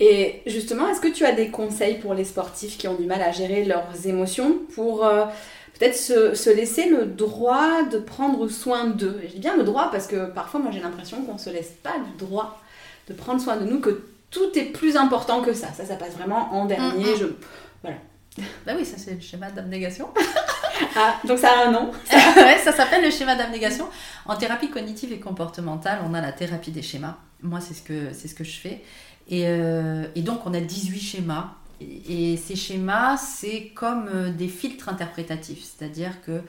[0.00, 3.22] Et justement, est-ce que tu as des conseils pour les sportifs qui ont du mal
[3.22, 5.06] à gérer leurs émotions pour
[5.78, 9.20] peut-être se, laisser le droit de prendre soin d'eux.
[9.22, 11.72] je dis bien le droit parce que parfois, moi, j'ai l'impression qu'on ne se laisse
[11.82, 12.60] pas le droit
[13.08, 15.68] de prendre soin de nous, que tout est plus important que ça.
[15.72, 17.12] Ça, ça passe vraiment en dernier.
[17.12, 17.18] Mm.
[17.18, 17.26] Je...
[17.82, 17.98] Voilà.
[18.66, 20.08] Bah oui, ça c'est le schéma d'abnégation.
[20.96, 21.90] ah, donc ça a un nom.
[22.12, 23.88] ouais, ça s'appelle le schéma d'abnégation.
[24.26, 27.16] En thérapie cognitive et comportementale, on a la thérapie des schémas.
[27.42, 28.82] Moi, c'est ce que, c'est ce que je fais.
[29.28, 31.54] Et, euh, et donc, on a 18 schémas.
[31.80, 35.62] Et, ces schémas, c'est comme euh, des filtres interprétatifs.
[35.64, 36.42] C'est-à-dire que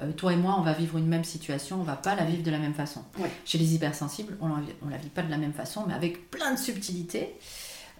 [0.00, 2.42] euh, toi et moi, on va vivre une même situation, on va pas la vivre
[2.42, 3.02] de la même façon.
[3.18, 3.30] Ouais.
[3.44, 6.52] Chez les hypersensibles, on ne la vit pas de la même façon, mais avec plein
[6.54, 7.34] de subtilités.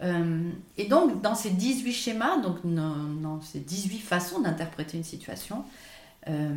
[0.02, 5.64] Euh, et donc, dans ces 18 schémas, donc dans, ces 18 façons d'interpréter une situation,
[6.28, 6.54] euh,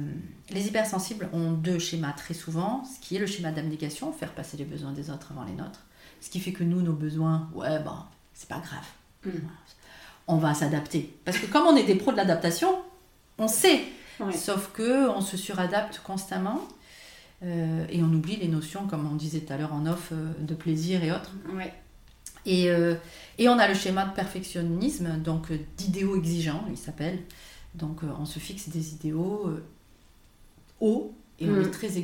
[0.50, 4.58] les hypersensibles ont deux schémas très souvent, ce qui est le schéma d'abnégation, faire passer
[4.58, 5.86] les besoins des autres avant les nôtres.
[6.22, 7.98] Ce qui fait que nous, nos besoins, ouais, bon,
[8.34, 8.86] c'est pas grave.
[9.26, 9.48] Mm.
[10.28, 11.16] On va s'adapter.
[11.26, 12.70] Parce que comme on est des pros de l'adaptation,
[13.38, 13.82] on sait
[14.20, 14.34] Ouais.
[14.34, 16.62] Sauf que on se suradapte constamment
[17.44, 20.34] euh, et on oublie les notions, comme on disait tout à l'heure en off, euh,
[20.40, 21.32] de plaisir et autres.
[21.54, 21.74] Ouais.
[22.46, 22.96] Et, euh,
[23.38, 27.20] et on a le schéma de perfectionnisme, donc d'idéaux exigeants, il s'appelle.
[27.74, 29.50] Donc on se fixe des idéaux
[30.80, 31.62] hauts et on Mm.
[31.64, 31.98] est très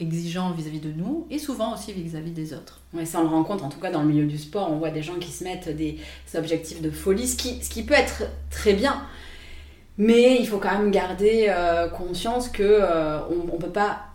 [0.00, 2.80] exigeant vis-à-vis de nous et souvent aussi vis-à-vis des autres.
[2.94, 4.90] Ouais, ça on le rencontre, en tout cas dans le milieu du sport, on voit
[4.90, 5.98] des gens qui se mettent des
[6.34, 9.02] objectifs de folie, ce qui, ce qui peut être très bien.
[9.98, 14.06] Mais il faut quand même garder euh, conscience que euh, on, on peut pas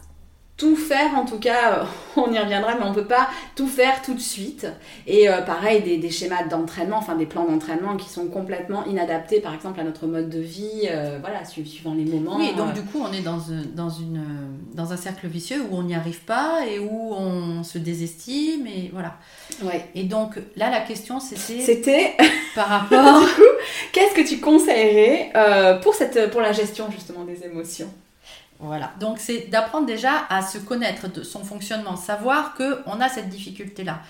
[0.57, 4.15] tout faire, en tout cas, on y reviendra, mais on peut pas tout faire tout
[4.15, 4.65] de suite.
[5.05, 9.39] Et euh, pareil, des, des schémas d'entraînement, enfin des plans d'entraînement qui sont complètement inadaptés,
[9.39, 12.37] par exemple, à notre mode de vie, euh, voilà, su- suivant les moments.
[12.37, 14.23] Oui, et donc euh, du coup, on est dans, un- dans, une,
[14.73, 18.89] dans un cercle vicieux où on n'y arrive pas et où on se désestime et
[18.91, 19.15] voilà.
[19.63, 19.85] ouais.
[19.93, 22.15] Et donc là, la question c'était C'était
[22.55, 23.21] par rapport.
[23.93, 25.31] Qu'est-ce que tu conseillerais
[25.83, 27.89] pour, cette, pour la gestion justement des émotions?
[28.59, 28.93] Voilà.
[28.99, 33.29] Donc c'est d'apprendre déjà à se connaître de son fonctionnement, savoir que on a cette
[33.29, 34.01] difficulté là.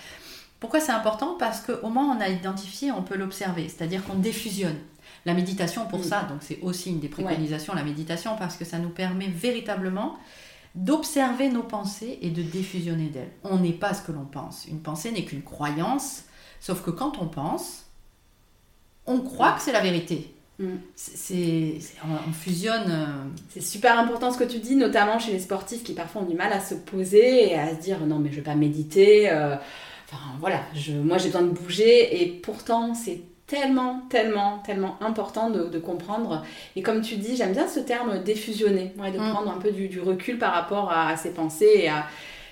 [0.60, 1.36] Pourquoi c'est important?
[1.38, 4.78] Parce qu'au moins on a identifié, on peut l'observer, c'est-à-dire qu'on défusionne.
[5.26, 6.04] La méditation pour Mm.
[6.04, 10.16] ça, donc c'est aussi une des préconisations, la méditation, parce que ça nous permet véritablement
[10.74, 13.32] d'observer nos pensées et de défusionner d'elles.
[13.44, 14.66] On n'est pas ce que l'on pense.
[14.66, 16.22] Une pensée n'est qu'une croyance,
[16.60, 17.84] sauf que quand on pense,
[19.06, 20.34] on croit que c'est la vérité.
[20.58, 20.76] Mm.
[20.96, 22.90] C'est, on, on fusionne.
[22.90, 23.06] euh,
[23.50, 26.34] C'est super important ce que tu dis, notamment chez les sportifs qui parfois ont du
[26.34, 29.30] mal à se poser et à se dire non mais je vais pas méditer.
[29.30, 29.54] euh,
[30.10, 35.50] Enfin voilà, je, moi j'ai besoin de bouger et pourtant c'est tellement, tellement, tellement important
[35.50, 36.44] de, de comprendre.
[36.76, 39.30] Et comme tu dis, j'aime bien ce terme défusionner, ouais, de Mm.
[39.30, 42.06] prendre un peu du, du recul par rapport à, à ses pensées et à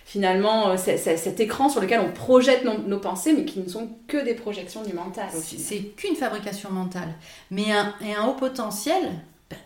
[0.06, 4.24] finalement euh, cet écran sur lequel on projette nos, pensées mais qui ne sont que
[4.24, 5.28] des projections du mental.
[5.34, 7.12] C'est qu'une fabrication mentale.
[7.50, 9.02] Mais un, haut potentiel,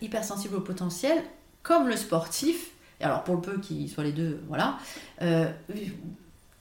[0.00, 1.22] hypersensible au potentiel,
[1.62, 4.78] comme le sportif, et alors pour le peu qu'il soit les deux, voilà,
[5.20, 5.50] euh,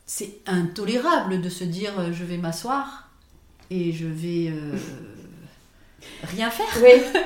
[0.06, 3.10] c'est intolérable de se dire euh, je vais m'asseoir
[3.70, 4.52] et je vais
[6.36, 6.66] rien faire.
[6.84, 7.02] Oui,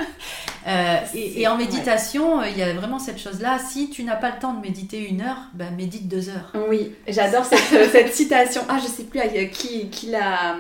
[0.66, 3.60] Euh, et, et en méditation, euh, il y a vraiment cette chose-là.
[3.60, 6.54] Si tu n'as pas le temps de méditer une heure, ben médite deux heures.
[6.70, 8.62] Oui, j'adore cette, cette citation.
[8.70, 10.56] Ah, je sais plus à qui, qui l'a.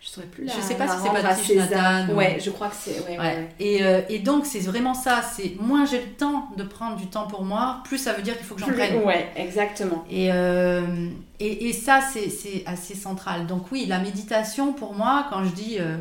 [0.00, 0.52] Je saurais plus la.
[0.54, 1.68] Je sais pas la si c'est César.
[2.02, 3.00] Nathan ou- Ouais, je crois que c'est.
[3.18, 3.48] Ouais.
[3.58, 5.20] Et, euh, et donc, c'est vraiment ça.
[5.20, 8.36] C'est moins j'ai le temps de prendre du temps pour moi, plus ça veut dire
[8.36, 9.02] qu'il faut que j'en prenne.
[9.02, 10.04] ouais, exactement.
[10.08, 11.08] Et, euh,
[11.40, 13.48] et, et ça, c'est assez central.
[13.48, 15.96] Donc oui, la méditation, pour moi, quand je dis, euh,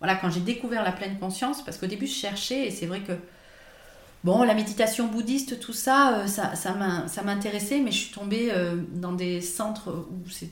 [0.00, 3.00] voilà, quand j'ai découvert la pleine conscience, parce qu'au début, je cherchais, et c'est vrai
[3.02, 3.12] que,
[4.22, 8.14] bon, la méditation bouddhiste, tout ça, euh, ça, ça m'in- ça m'intéressait, mais je suis
[8.14, 10.50] tombée euh, dans des centres où c'est,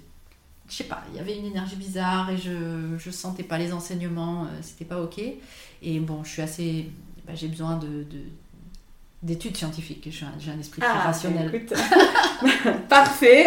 [0.68, 3.72] je sais pas, il y avait une énergie bizarre, et je, je sentais pas les
[3.72, 5.20] enseignements, euh, c'était pas ok.
[5.82, 6.90] Et bon, je suis assez,
[7.26, 8.06] bah, j'ai besoin de-
[9.22, 11.64] d'études scientifiques, j'ai un, esprit très Ah, rationnel.
[12.88, 13.46] Parfait.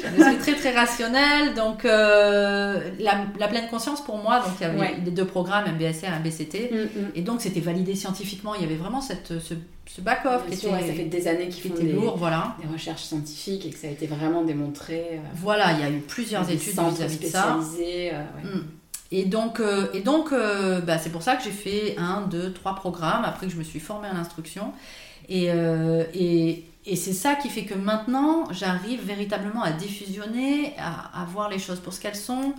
[0.00, 4.48] J'ai un esprit très très rationnel, donc euh, la, la pleine conscience pour moi, donc
[4.60, 4.96] il y avait Ouais.
[5.04, 6.88] les deux programmes, MBSR et MBCT, Mm, mm.
[7.14, 9.54] et donc c'était validé scientifiquement, il y avait vraiment cette, ce,
[9.86, 11.92] ce back-off qui sûr, était, ouais, ça fait des années qui qu'ils font était des,
[11.92, 12.56] lourd, voilà.
[12.62, 15.08] des recherches scientifiques et que ça a été vraiment démontré.
[15.12, 17.58] euh, Voilà, il y a eu plusieurs des études vis-à-vis de ça.
[17.58, 18.50] euh, ouais.
[18.54, 18.64] Mm.
[19.14, 22.50] Et donc, euh, et donc euh, bah, c'est pour ça que j'ai fait un, deux,
[22.54, 24.72] trois programmes, après que je me suis formée à l'instruction.
[25.28, 31.24] Et, euh, et, et c'est ça qui fait que maintenant, j'arrive véritablement à diffusionner, à,
[31.30, 32.54] voir les choses pour ce qu'elles sont,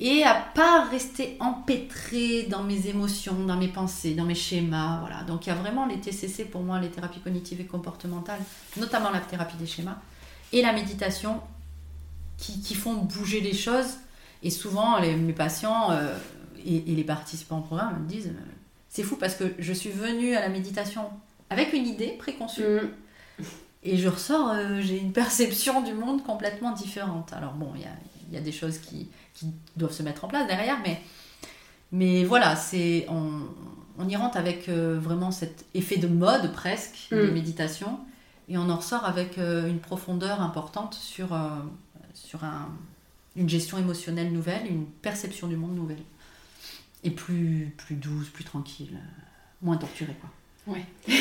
[0.00, 5.00] et à pas rester empêtrée dans mes émotions, dans mes pensées, dans mes schémas.
[5.00, 5.24] Voilà.
[5.24, 8.40] Donc il y a vraiment les TCC pour moi, les thérapies cognitives et comportementales,
[8.78, 9.98] notamment la thérapie des schémas,
[10.52, 11.40] et la méditation,
[12.38, 13.98] qui, qui font bouger les choses.
[14.42, 16.16] Et souvent, mes patients euh,
[16.64, 18.52] et, et les participants au programme me disent euh,
[18.88, 21.02] c'est fou parce que je suis venue à la méditation
[21.50, 23.42] avec une idée préconçue Mm.
[23.82, 27.32] et je ressors, euh, j'ai une perception du monde complètement différente.
[27.32, 27.90] Alors bon, il y a,
[28.28, 31.00] il y a des choses qui, qui doivent se mettre en place derrière, mais,
[31.92, 33.40] mais voilà, c'est on,
[33.98, 37.32] on y rentre avec euh, vraiment cet effet de mode presque, de Mm.
[37.34, 37.98] méditation,
[38.48, 41.28] et on en ressort avec euh, une profondeur importante sur,
[42.14, 42.68] sur un-
[43.36, 46.02] une gestion émotionnelle nouvelle, une perception du monde nouvelle.
[47.04, 48.98] Et plus, plus douce, plus tranquille,
[49.62, 50.16] moins torturée.
[50.20, 50.28] Quoi.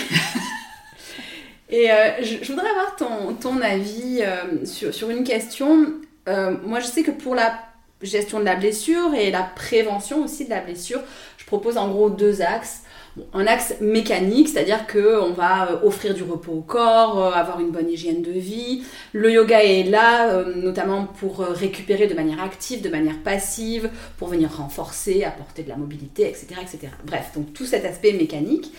[1.70, 5.94] Et euh, je, voudrais avoir ton, ton avis euh, sur, sur une question.
[6.28, 7.60] Euh, moi, je sais que pour la
[8.02, 11.02] gestion de la blessure et la prévention aussi de la blessure,
[11.38, 12.82] je propose en gros deux axes.
[13.34, 18.22] Un axe mécanique, c'est-à-dire qu'on va offrir du repos au corps, avoir une bonne hygiène
[18.22, 18.84] de vie.
[19.12, 24.56] Le yoga est là, notamment pour récupérer de manière active, de manière passive, pour venir
[24.56, 26.48] renforcer, apporter de la mobilité, etc.
[26.62, 26.94] etc.
[27.04, 28.72] Bref, donc tout cet aspect mécanique.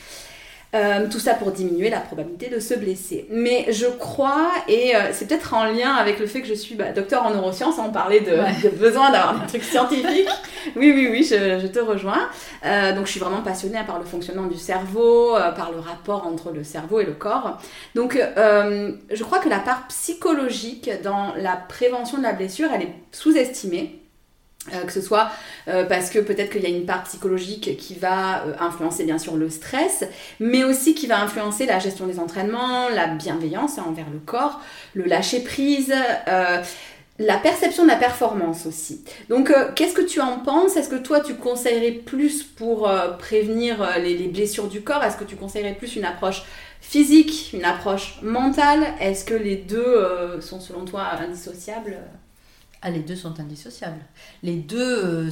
[0.73, 3.27] Euh, tout ça pour diminuer la probabilité de se blesser.
[3.29, 6.77] Mais je crois, et euh, c'est peut-être en lien avec le fait que je suis
[6.77, 8.55] bah, docteur en neurosciences, on parlait de, Ouais.
[8.63, 10.29] de besoin d'avoir des trucs scientifiques.
[10.77, 12.29] Oui, oui, oui, je, je te rejoins.
[12.67, 16.27] Euh, donc je suis vraiment passionnée par le fonctionnement du cerveau, euh, par le rapport
[16.27, 17.59] entre le cerveau et le corps.
[17.95, 22.83] Donc euh, je crois que la part psychologique dans la prévention de la blessure, elle
[22.83, 24.00] est sous-estimée.
[24.75, 25.31] Euh, que ce soit
[25.69, 29.17] euh, parce que peut-être qu'il y a une part psychologique qui va euh, influencer bien
[29.17, 30.05] sûr le stress,
[30.39, 34.61] mais aussi qui va influencer la gestion des entraînements, la bienveillance envers le corps,
[34.93, 35.95] le lâcher prise,
[36.29, 36.63] euh,
[37.19, 39.03] la perception de la performance aussi.
[39.31, 40.77] Donc qu'est-ce que tu en penses?
[40.77, 45.03] Est-ce que toi tu conseillerais plus pour prévenir les, les blessures du corps?
[45.03, 46.43] Est-ce que tu conseillerais plus une approche
[46.83, 48.85] physique, une approche mentale?
[49.01, 51.99] Est-ce que les deux sont selon toi indissociables?
[52.83, 54.01] Ah, les deux sont indissociables.
[54.43, 55.31] Les deux euh,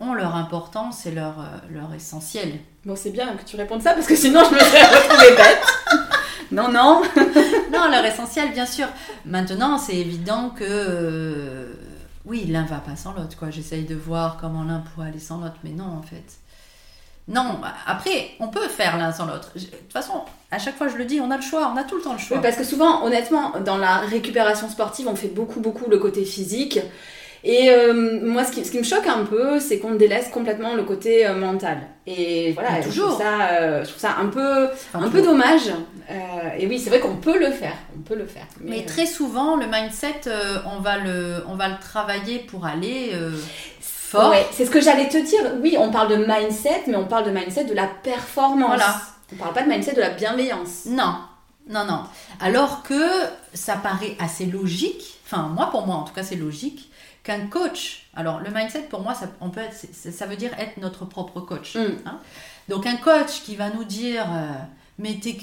[0.00, 2.58] ont leur importance et leur, euh, leur essentiel.
[2.84, 5.66] Bon c'est bien que tu répondes ça parce que sinon je me serais retrouvée bête.
[6.52, 7.02] non, non.
[7.72, 8.86] Non, leur essentiel, bien sûr.
[9.26, 11.74] Maintenant, c'est évident que euh,
[12.24, 13.36] oui, l'un va pas sans l'autre.
[13.36, 13.50] quoi.
[13.50, 16.38] J'essaye de voir comment l'un pourrait aller sans l'autre, mais non, en fait.
[17.28, 19.50] Non, après, on peut faire l'un sans l'autre.
[19.54, 20.12] De toute façon,
[20.52, 22.12] à chaque fois, je le dis, on a le choix, on a tout le temps
[22.12, 22.36] le choix.
[22.36, 26.24] Oui, parce que souvent, honnêtement, dans la récupération sportive, on fait beaucoup, beaucoup le côté
[26.24, 26.78] physique.
[27.42, 30.74] Et euh, moi, ce qui, ce qui me choque un peu, c'est qu'on délaisse complètement
[30.74, 31.78] le côté euh, mental.
[32.06, 33.08] Et voilà, Mais je toujours.
[33.10, 35.70] trouve ça, euh, je trouve ça un peu, Enfin, un peu dommage.
[36.58, 37.74] Et oui, c'est vrai qu'on peut le faire.
[37.96, 38.46] On peut le faire.
[38.60, 40.22] Mais euh, très souvent, le mindset,
[40.76, 43.12] on, va le, on va le travailler pour aller
[44.06, 44.30] fort.
[44.30, 45.52] Ouais, c'est ce que j'allais te dire.
[45.60, 48.76] Oui, on parle de mindset, mais on parle de mindset de la performance.
[48.76, 49.00] Voilà.
[49.32, 50.86] On parle pas de mindset de la bienveillance.
[50.86, 51.16] Non,
[51.68, 52.04] non, non.
[52.40, 53.02] Alors que
[53.54, 56.90] ça paraît assez logique, enfin moi pour moi en tout cas c'est logique,
[57.24, 60.76] qu'un coach, alors le mindset pour moi ça, on peut être, ça veut dire être
[60.76, 61.74] notre propre coach.
[61.74, 61.98] Mm.
[62.06, 62.20] hein.
[62.68, 64.52] Donc un coach qui va nous dire euh,
[64.98, 65.36] mais t'es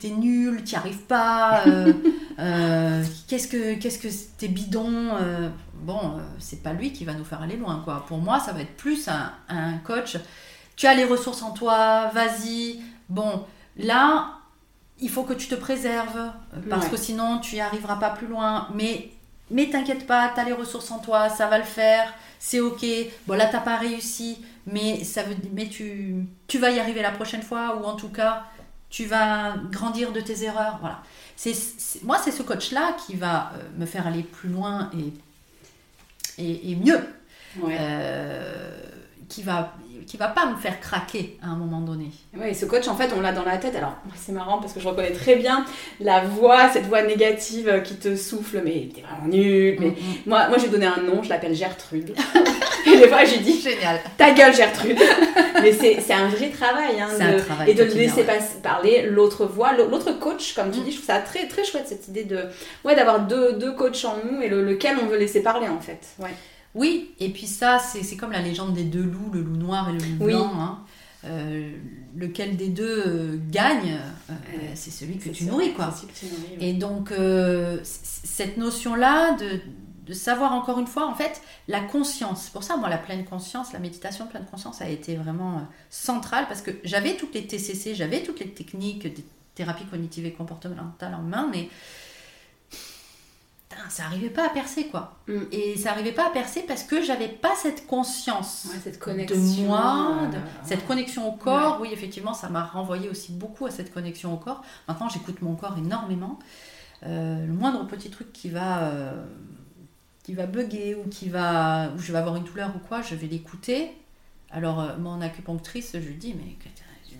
[0.00, 1.92] t'es nul, t'y arrives pas, euh,
[2.38, 7.24] euh, qu'est-ce que qu'est-ce que t'es bidon, euh, bon c'est pas lui qui va nous
[7.24, 8.04] faire aller loin quoi.
[8.06, 10.16] Pour moi ça va être plus un, un coach.
[10.76, 12.80] Tu as les ressources en toi, vas-y.
[13.08, 13.44] Bon
[13.76, 14.36] là
[15.02, 16.30] il faut que tu te préserves
[16.68, 16.90] parce Ouais.
[16.92, 18.68] que sinon tu y arriveras pas plus loin.
[18.74, 19.10] Mais
[19.50, 22.84] mais t'inquiète pas, tu as les ressources en toi, ça va le faire, c'est ok.
[23.26, 27.10] Bon là t'as pas réussi, mais ça veut mais tu tu vas y arriver la
[27.10, 28.44] prochaine fois ou en tout cas
[28.90, 30.78] tu vas grandir de tes erreurs.
[30.80, 31.02] Voilà.
[31.36, 34.90] C'est c'est- moi c'est ce coach là qui va euh, me faire aller plus loin
[34.98, 35.12] et
[36.38, 37.00] et, et mieux.
[37.60, 37.76] Ouais.
[37.80, 38.80] Euh,
[39.28, 39.74] qui va
[40.06, 42.06] qui va pas me faire craquer à un moment donné.
[42.36, 43.74] Oui, ce coach, en fait, on l'a dans la tête.
[43.76, 45.64] Alors, c'est marrant parce que je reconnais très bien
[46.00, 49.76] la voix, cette voix négative euh, qui te souffle, mais t'es vraiment nul.
[49.80, 50.14] Mais Mm, mm.
[50.26, 52.14] moi, moi, j'ai donné un nom, je l'appelle Gertrude.
[52.86, 54.00] Et des fois, j'ai dit Génial.
[54.16, 54.98] ta gueule, Gertrude.
[55.62, 57.00] mais c'est un vrai travail.
[57.00, 58.38] Hein, C'est un de- travail et de laisser ouais.
[58.62, 60.84] parler l'autre voix, l'au- l'autre coach, comme tu Mm.
[60.84, 60.90] dis.
[60.92, 62.44] Je trouve ça très, très chouette cette idée de
[62.84, 65.80] ouais, d'avoir deux, deux coachs en nous et le- lequel on veut laisser parler, en
[65.80, 66.00] fait.
[66.18, 66.30] Ouais.
[66.74, 69.92] Oui, et puis ça, c'est comme la légende des deux loups, le loup noir et
[69.92, 70.32] le loup Oui.
[70.32, 70.52] blanc.
[70.60, 70.78] hein.
[71.26, 71.70] Euh,
[72.16, 73.98] lequel des deux euh, gagne,
[74.30, 74.70] euh, Ouais.
[74.74, 75.92] c'est celui que tu ça, nourris, quoi.
[75.94, 76.64] c'est celui que tu nourris.
[76.66, 77.12] Et donc,
[77.82, 79.60] cette notion-là de,
[80.06, 82.48] de savoir encore une fois, en fait, la conscience.
[82.48, 86.62] Pour ça, moi, la pleine conscience, la méditation pleine conscience a été vraiment centrale parce
[86.62, 91.22] que j'avais toutes les TCC, j'avais toutes les techniques des thérapies cognitives et comportementales en
[91.22, 91.68] main, mais
[93.88, 95.16] ça n'arrivait pas à percer, quoi.
[95.28, 95.38] Mm.
[95.52, 99.02] Et ça n'arrivait pas à percer parce que j'avais pas cette conscience Ouais, cette de
[99.02, 99.64] connexion.
[99.64, 101.78] moi, euh, de- cette connexion au corps.
[101.80, 104.62] Oui, effectivement, ça m'a renvoyé aussi beaucoup à cette connexion au corps.
[104.88, 106.38] Maintenant, j'écoute mon corps énormément.
[107.06, 109.24] Euh, le moindre petit truc qui va, euh,
[110.22, 113.14] qui va bugger ou qui va, où je vais avoir une douleur ou quoi, je
[113.14, 113.90] vais l'écouter.
[114.50, 116.56] Alors, mon acupunctrice, je lui dis, mais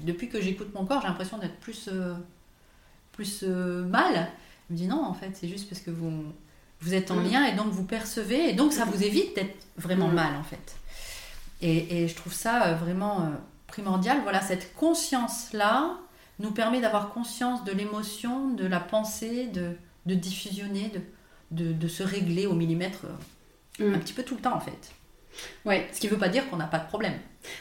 [0.04, 1.88] depuis que j'écoute mon corps, j'ai l'impression d'être plus,
[3.12, 4.14] plus mal.
[4.68, 6.24] Elle me dit non, en fait, c'est juste parce que vous,
[6.80, 7.24] vous êtes en Mm.
[7.30, 10.14] lien et donc vous percevez et donc ça vous évite d'être vraiment Mm.
[10.14, 10.76] mal, en fait.
[11.62, 13.28] Et, et je trouve ça euh, vraiment euh,
[13.66, 14.18] primordial.
[14.22, 15.96] Voilà, cette conscience-là
[16.38, 19.72] nous permet d'avoir conscience de l'émotion, de la pensée, de,
[20.06, 20.90] de diffusionner,
[21.50, 23.08] de, de, de se régler au millimètre euh,
[23.90, 23.94] Mm.
[23.94, 24.92] un petit peu tout le temps en fait.
[25.64, 25.86] Ouais.
[25.92, 27.14] Ce qui ne veut pas dire qu'on n'a pas de problème.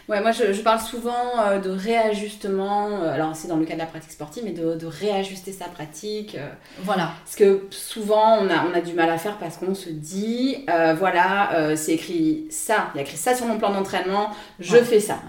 [0.10, 3.76] Ouais, moi je, je parle souvent euh, de réajustement, euh, alors c'est dans le cas
[3.76, 6.36] de la pratique sportive, mais de, de réajuster sa pratique.
[6.36, 6.48] euh,
[6.84, 7.12] Voilà.
[7.24, 10.66] parce que souvent on a, on a du mal à faire parce qu'on se dit,
[10.98, 14.84] voilà, c'est écrit ça, il y a écrit ça sur mon plan d'entraînement, je Ouais.
[14.84, 15.20] fais ça.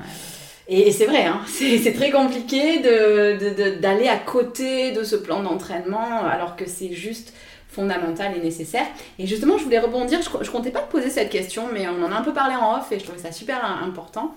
[0.69, 5.03] Et, et c'est vrai, hein, c'est très compliqué de- de- de- d'aller à côté de
[5.05, 7.33] ce plan d'entraînement alors que c'est juste
[7.71, 8.87] fondamental et nécessaire.
[9.19, 12.03] Et justement, je voulais rebondir, je, je comptais pas te poser cette question, mais on
[12.05, 14.35] en a un peu parlé en off et je trouvais ça super euh, important.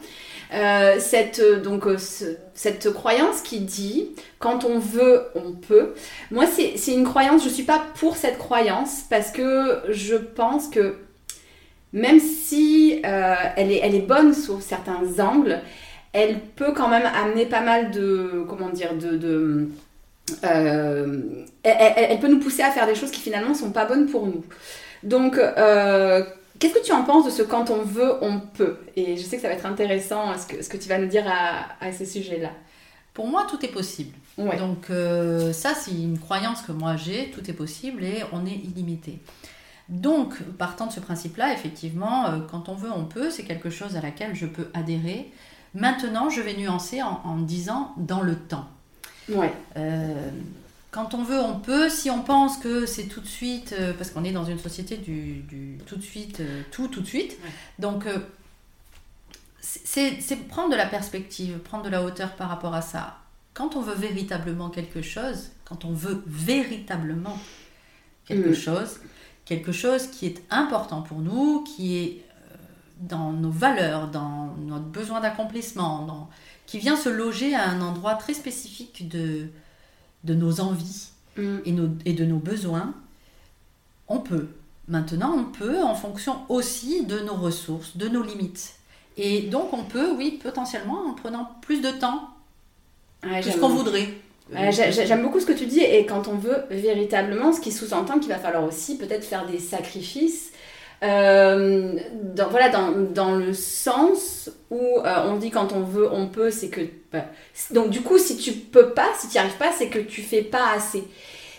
[0.53, 5.93] Euh, cette, euh, donc, euh, ce- cette croyance qui dit quand on veut, on peut.
[6.29, 10.97] Moi, c'est une croyance, je suis pas pour cette croyance parce que je pense que
[11.91, 15.59] même si elle, est, elle est bonne sous certains angles,
[16.11, 19.17] elle peut quand même amener pas mal de, comment dire, de,
[20.41, 24.25] elle, elle- peut nous pousser à faire des choses qui finalement sont pas bonnes pour
[24.25, 24.43] nous.
[25.03, 26.23] Donc, euh,
[26.59, 28.77] qu'est-ce que tu en penses de ce quand on veut, on peut?
[28.95, 31.07] Et je sais que ça va être intéressant ce que, ce que tu vas nous
[31.07, 32.51] dire à, à ce sujet-là.
[33.13, 34.15] Pour moi, tout est possible.
[34.37, 34.57] Ouais.
[34.57, 38.55] Donc euh, ça, c'est une croyance que moi j'ai, tout est possible et on est
[38.55, 39.19] illimité.
[39.89, 43.95] Donc, partant de ce principe-là, effectivement, euh, quand on veut, on peut, c'est quelque chose
[43.97, 45.29] à laquelle je peux adhérer.
[45.75, 48.65] Maintenant, je vais nuancer en, en disant dans le temps.
[49.29, 49.53] Ouais.
[49.77, 50.29] Euh,
[50.91, 51.89] quand on veut, on peut.
[51.89, 54.97] Si on pense que c'est tout de suite, euh, parce qu'on est dans une société
[54.97, 57.31] du, du tout de suite, euh, tout tout de suite.
[57.43, 57.49] Ouais.
[57.79, 58.05] Donc,
[59.61, 63.17] c'est prendre de la perspective, prendre de la hauteur par rapport à ça.
[63.53, 67.37] Quand on veut véritablement quelque chose, quand on veut véritablement
[68.25, 68.55] quelque Mm.
[68.55, 68.99] chose,
[69.45, 72.21] quelque chose qui est important pour nous, qui est
[72.99, 76.29] dans nos valeurs, dans notre besoin d'accomplissement, dans-
[76.73, 79.45] qui vient se loger à un endroit très spécifique de,
[80.23, 81.57] de nos envies Mm.
[81.65, 82.95] et, nos- et de nos besoins,
[84.07, 84.47] on peut.
[84.87, 88.73] Maintenant, on peut en fonction aussi de nos ressources, de nos limites.
[89.17, 92.27] Et donc, on peut, oui, potentiellement, en prenant plus de temps,
[93.23, 94.09] Ouais, j'aime- qu'on voudrait.
[94.71, 98.29] J'aime beaucoup ce que tu dis et quand on veut véritablement, ce qui sous-entend qu'il
[98.29, 100.51] va falloir aussi peut-être faire des sacrifices.
[101.03, 101.93] Euh,
[102.35, 106.51] dans, voilà, dans, dans le sens où euh, on dit quand on veut, on peut,
[106.51, 106.81] c'est que.
[107.11, 107.25] bah,
[107.71, 110.21] donc du coup, si tu peux pas, si tu n'y arrives pas, c'est que tu
[110.21, 111.03] fais pas assez.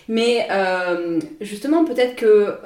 [0.07, 2.57] Mais euh, justement, peut-être que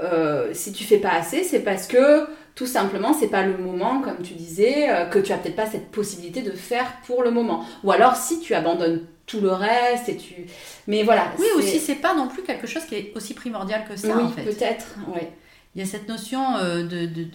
[0.53, 4.21] si tu fais pas assez, c'est parce que tout simplement, c'est pas le moment, comme
[4.21, 7.63] tu disais, que tu as peut-être pas cette possibilité de faire pour le moment.
[7.83, 10.47] Ou alors si tu abandonnes tout le reste et tu.
[10.87, 11.31] Mais voilà.
[11.37, 14.23] Oui, aussi, c'est pas non plus quelque chose qui est aussi primordial que ça, oui,
[14.23, 14.43] en fait.
[14.43, 14.95] peut-être.
[15.13, 15.31] Ouais.
[15.75, 17.32] Il y a cette notion euh, de, de- de-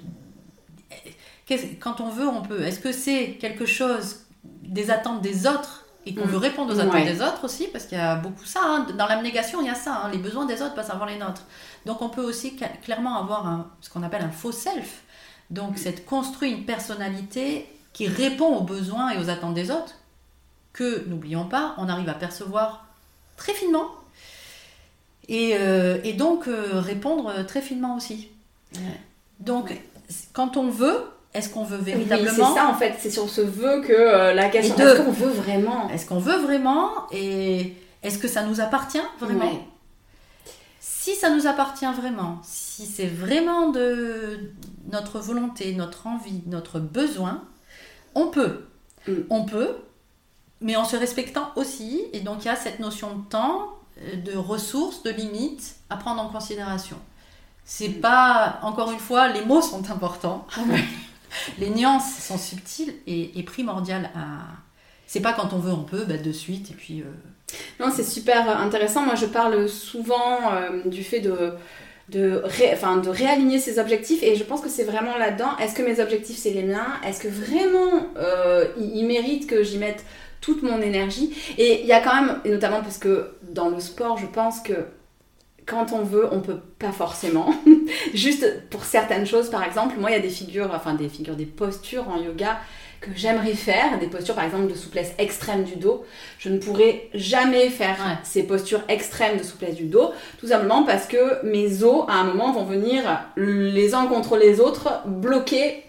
[1.47, 2.63] qu'est-ce- Quand on veut, on peut.
[2.63, 6.31] Est-ce que c'est quelque chose des attentes des autres et qu'on Mm.
[6.31, 7.05] veut répondre aux attentes Ouais.
[7.13, 7.69] des autres aussi?
[7.69, 8.61] Parce qu'il y a beaucoup ça.
[8.63, 8.87] hein.
[8.99, 10.03] Dans l'abnégation, il y a ça.
[10.05, 10.11] hein.
[10.11, 11.43] Les besoins des autres passent avant les nôtres.
[11.87, 15.03] Donc on peut aussi clairement avoir un- ce qu'on appelle un faux self.
[15.51, 19.95] Donc c'est construit une personnalité qui répond aux besoins et aux attentes des autres
[20.73, 22.87] que, n'oublions pas, on arrive à percevoir
[23.37, 23.87] très finement
[25.29, 28.29] et, euh, et donc euh, répondre très finement aussi.
[29.41, 29.83] Donc, Ouais.
[30.33, 33.41] quand on veut, est-ce qu'on veut Oui, c'est véritablement ça en fait, c'est sur ce
[33.41, 34.77] vœu que euh, la question.
[34.77, 39.45] Est-ce qu'on veut vraiment Est-ce qu'on veut vraiment Et est-ce que ça nous appartient vraiment
[39.53, 39.61] Ouais.
[40.81, 44.39] Si ça nous appartient vraiment, si c'est vraiment de
[44.91, 47.43] notre volonté, notre envie, notre besoin,
[48.15, 48.61] on peut.
[49.07, 49.13] Mm.
[49.29, 49.77] On peut,
[50.63, 52.05] mais en se respectant aussi.
[52.15, 53.75] Et donc il y a cette notion de temps, euh,
[54.25, 56.97] de ressources, de limites à prendre en considération.
[57.65, 60.47] C'est pas, encore une fois, les mots sont importants.
[61.59, 64.43] les nuances sont subtiles et, et primordiales à.
[65.07, 67.03] C'est pas quand on veut, on peut, bah, de suite, et puis.
[67.03, 67.05] euh,
[67.81, 69.03] Non, c'est super intéressant.
[69.03, 71.53] Moi, je parle souvent euh, du fait de,
[72.09, 75.57] de, ré- enfin, de réaligner ses objectifs et je pense que c'est vraiment là-dedans.
[75.59, 76.87] Est-ce que mes objectifs, c'est les miens?
[77.07, 78.67] Est-ce que vraiment euh,
[79.07, 80.05] méritent que j'y mette
[80.45, 83.81] toute mon énergie Et il y a quand même, et notamment parce que dans le
[83.81, 84.75] sport, je pense que
[85.67, 87.55] quand on veut, on peut pas forcément.
[88.15, 91.37] Juste pour certaines choses, par exemple, moi, il y a des figures, enfin des figures,
[91.37, 92.59] des postures en yoga
[93.01, 96.05] que j'aimerais faire, des postures par exemple de souplesse extrême du dos.
[96.39, 98.17] Je ne pourrais jamais faire Ouais.
[98.23, 102.25] ces postures extrêmes de souplesse du dos, tout simplement parce que mes os, à un
[102.25, 103.03] moment, vont venir
[103.37, 105.85] les uns contre les autres bloquer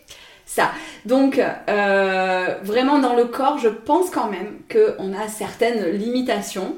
[0.45, 0.71] ça.
[1.05, 6.75] Donc, euh, vraiment dans le corps, je pense quand même qu'on a certaines limitations.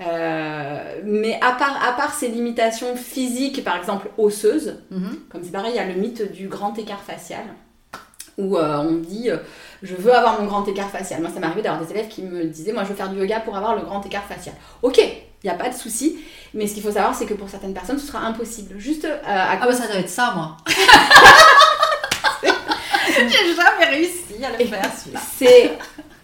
[0.00, 5.18] Euh, mais à part, à part ces limitations physiques, par exemple osseuses, mhm.
[5.30, 7.44] comme c'est pareil, il y a le mythe du grand écart facial,
[8.38, 9.28] où euh, on dit
[9.82, 11.20] je veux avoir mon grand écart facial.
[11.20, 13.18] Moi, ça m'est arrivé d'avoir des élèves qui me disaient moi je veux faire du
[13.18, 14.54] yoga pour avoir le grand écart facial.
[14.80, 16.18] Ok, il n'y a pas de souci,
[16.54, 18.78] mais ce qu'il faut savoir, c'est que pour certaines personnes, ce sera impossible.
[18.78, 20.56] Juste à Ah bah ça doit être ça, moi.
[23.28, 25.20] J'ai jamais réussi à le faire, celui-là.
[25.36, 25.70] C'est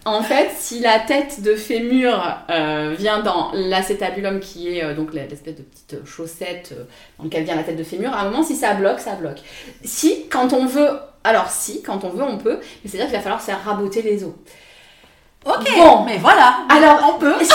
[0.05, 5.13] en fait si la tête de fémur euh, vient dans l'acétabulum qui est euh, donc
[5.13, 6.83] l'espèce de petite chaussette euh,
[7.17, 9.39] dans laquelle vient la tête de fémur, à un moment si ça bloque, ça bloque.
[9.83, 10.91] Si quand on veut,
[11.23, 14.23] alors si quand on veut on peut, mais c'est-à-dire qu'il va falloir faire raboter les
[14.23, 14.33] os.
[15.47, 16.03] Ok, Bon.
[16.05, 16.57] mais voilà.
[16.69, 17.51] Alors on peut, si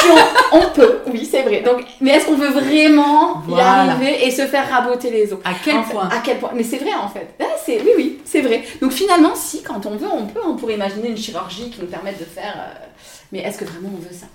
[0.53, 1.61] on, on peut, oui c'est vrai.
[1.61, 3.85] Donc mais est-ce qu'on veut vraiment Voilà.
[3.85, 5.39] y arriver et se faire raboter les os?
[5.45, 6.51] À quel En fait, point À quel point?
[6.55, 7.29] Mais c'est vrai en fait.
[7.41, 8.63] Ah, c'est oui oui, c'est vrai.
[8.81, 11.87] Donc finalement si quand on veut, on peut, on pourrait imaginer une chirurgie qui nous
[11.89, 12.87] permette de faire euh,
[13.31, 14.27] mais est-ce que vraiment on veut ça?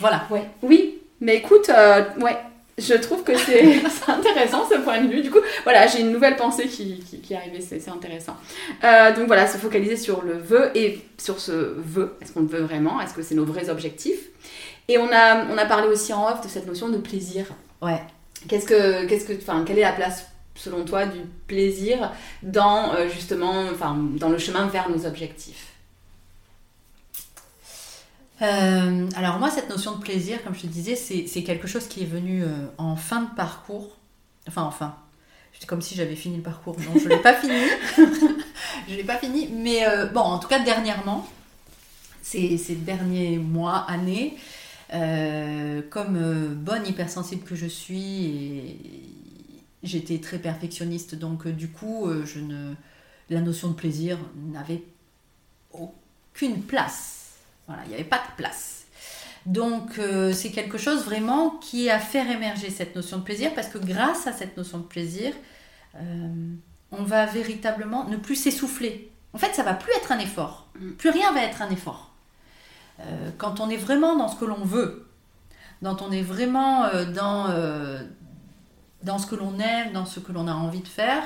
[0.00, 0.22] Voilà.
[0.30, 0.44] Ouais.
[0.62, 2.36] Oui, mais écoute euh, ouais,
[2.78, 5.22] je trouve que c'est intéressant ce point de vue.
[5.22, 8.36] Du coup, voilà, j'ai une nouvelle pensée qui, qui, qui est arrivée, c'est c'est intéressant.
[8.84, 12.16] Euh, donc voilà, se focaliser sur le vœu et sur ce vœu.
[12.20, 13.00] Est-ce qu'on le veut vraiment?
[13.00, 14.28] Est-ce que c'est nos vrais objectifs?
[14.88, 17.46] Et on a, on a parlé aussi en off de cette notion de plaisir.
[17.82, 18.00] Ouais.
[18.48, 22.12] Qu'est-ce que, qu'est-ce que, enfin, quelle est la place selon toi du plaisir
[22.42, 25.67] dans euh, justement, enfin, dans le chemin vers nos objectifs?
[28.40, 32.02] Euh, alors moi, cette notion de plaisir, comme je te disais, c'est quelque chose qui
[32.02, 33.96] est venu euh, en fin de parcours.
[34.46, 34.96] Enfin, enfin.
[35.58, 36.76] C'est comme si j'avais fini le parcours.
[36.78, 37.60] Non, je l'ai pas fini.
[38.88, 39.48] je l'ai pas fini.
[39.48, 41.26] Mais euh, bon, en tout cas, dernièrement,
[42.22, 44.36] ces, derniers mois, années,
[45.90, 48.76] comme bonne hypersensible que je suis,
[49.82, 51.16] j'étais très perfectionniste.
[51.16, 52.74] Donc, du coup, ne,
[53.28, 54.84] la notion de plaisir n'avait
[55.72, 57.17] aucune place.
[57.68, 58.78] Voilà, il n'y avait pas de place.
[59.46, 63.68] Donc euh, c'est quelque chose vraiment qui a fait émerger cette notion de plaisir parce
[63.68, 65.32] que grâce à cette notion de plaisir,
[65.96, 66.54] euh,
[66.90, 69.10] on va véritablement ne plus s'essouffler.
[69.32, 70.68] En fait, ça va plus être un effort.
[70.78, 70.90] Mm.
[70.92, 72.10] Plus rien va être un effort.
[73.00, 75.06] Euh, quand on est vraiment dans ce que l'on veut,
[75.82, 77.54] quand on est vraiment dans,
[79.04, 81.22] dans ce que l'on aime, dans ce que l'on a envie de faire,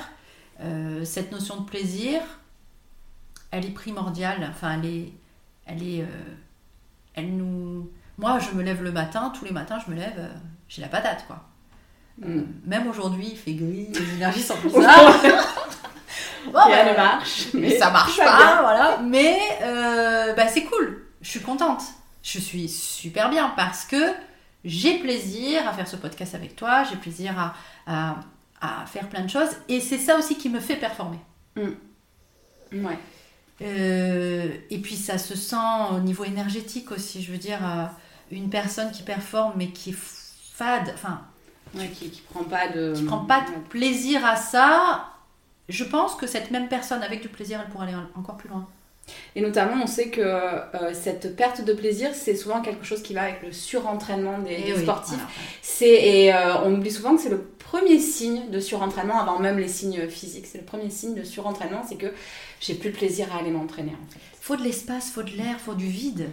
[1.03, 2.21] cette notion de plaisir,
[3.49, 4.47] elle est primordiale.
[4.51, 5.13] Enfin, elle est,
[5.65, 6.35] elle est, euh,
[7.15, 7.89] elle nous.
[8.17, 10.27] Moi, je me lève le matin, tous les matins, je me lève, euh,
[10.67, 11.43] j'ai la patate, quoi.
[12.19, 12.41] Mm.
[12.65, 15.13] Même aujourd'hui, il fait gris, les énergies sont bizarres.
[16.45, 18.61] Bon, bah, ne marche, mais ça marche pas, bien.
[18.61, 18.99] voilà.
[19.01, 21.05] Mais euh, bah, c'est cool.
[21.21, 21.81] Je suis contente.
[22.21, 24.11] Je suis super bien parce que
[24.65, 26.83] j'ai plaisir à faire ce podcast avec toi.
[26.83, 27.53] J'ai plaisir à,
[27.87, 28.17] à,
[28.61, 29.49] à faire plein de choses.
[29.69, 31.19] Et c'est ça aussi qui me fait performer.
[31.55, 32.97] Ouais.
[33.61, 35.55] Euh, et puis ça se sent
[35.91, 37.21] au niveau énergétique aussi.
[37.21, 37.59] Je veux dire,
[38.31, 39.97] une personne qui performe mais qui est
[40.53, 41.21] fade, enfin,
[41.75, 42.93] Ouais, qui, qui prend pas de.
[42.95, 45.05] qui prend pas de plaisir à ça,
[45.69, 48.67] je pense que cette même personne avec du plaisir, elle pourrait aller encore plus loin.
[49.35, 53.13] Et notamment, on sait que euh, cette perte de plaisir, c'est souvent quelque chose qui
[53.13, 55.15] va avec le surentraînement des, oui, sportifs.
[55.15, 55.29] voilà.
[55.61, 59.57] C'est et euh, on oublie souvent que c'est le premier signe de surentraînement avant même
[59.57, 60.45] les signes physiques.
[60.45, 62.13] C'est le premier signe de surentraînement, c'est que
[62.65, 64.19] j'ai plus de plaisir à aller m'entraîner en fait.
[64.41, 66.29] faut de l'espace, faut de l'air, faut du vide.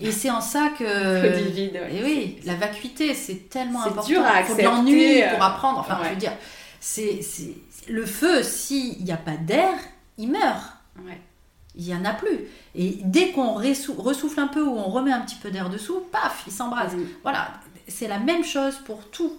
[0.00, 0.84] Et c'est en ça que.
[1.32, 1.96] Faut du vide, ouais.
[1.96, 4.06] Et oui, la vacuité, c'est tellement C'est important.
[4.08, 5.78] dur à faut de accepter, l'ennui euh, pour apprendre.
[5.80, 6.04] Enfin, ouais.
[6.04, 6.32] je veux dire,
[6.78, 7.54] c'est c'est-
[7.88, 9.74] le feu, s'il n'y a pas d'air,
[10.16, 10.62] il meurt.
[11.04, 11.18] Ouais.
[11.74, 12.38] Il n'y en a plus.
[12.76, 16.00] Et dès qu'on ressou- ressouffle un peu ou on remet un petit peu d'air dessous,
[16.12, 16.94] paf, il s'embrase.
[16.94, 17.06] Mhm.
[17.24, 17.48] Voilà,
[17.88, 19.32] c'est la même chose pour tout.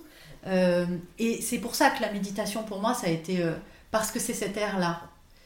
[0.47, 0.85] Euh,
[1.19, 3.41] et c'est pour ça que la méditation, pour moi, ça a été.
[3.41, 3.53] euh,
[3.91, 5.01] parce que c'est cet air-là.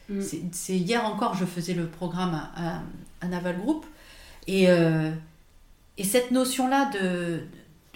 [0.10, 0.22] Mm.
[0.52, 2.82] C'est- hier encore, je faisais le programme à, à-
[3.22, 3.86] à Naval Group.
[4.48, 5.12] Et, euh,
[5.98, 7.42] et cette notion-là de.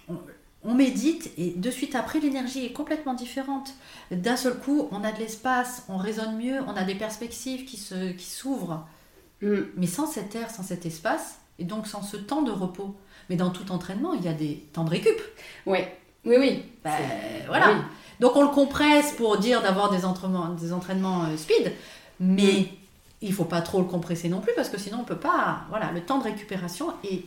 [0.10, 0.16] on,
[0.64, 3.74] on médite et de suite après, l'énergie est complètement différente.
[4.12, 7.78] D'un seul coup, on a de l'espace, on raisonne mieux, on a des perspectives qui
[7.78, 8.86] se- qui s'ouvrent.
[9.42, 9.56] Mm.
[9.76, 12.96] Mais sans cet air, sans cet espace, et donc sans ce temps de repos.
[13.30, 15.20] Mais dans tout entraînement, il y a des temps de récup.
[15.66, 15.80] Oui,
[16.26, 16.64] oui.
[16.84, 17.72] Ben, C'est- voilà.
[17.74, 17.78] oui.
[18.20, 21.72] Donc on le compresse pour dire d'avoir des entraînements, des entraînements euh, speed,
[22.20, 22.68] mais
[23.22, 25.62] il faut pas trop le compresser non plus parce que sinon on peut pas.
[25.70, 27.24] Voilà, le temps de récupération est.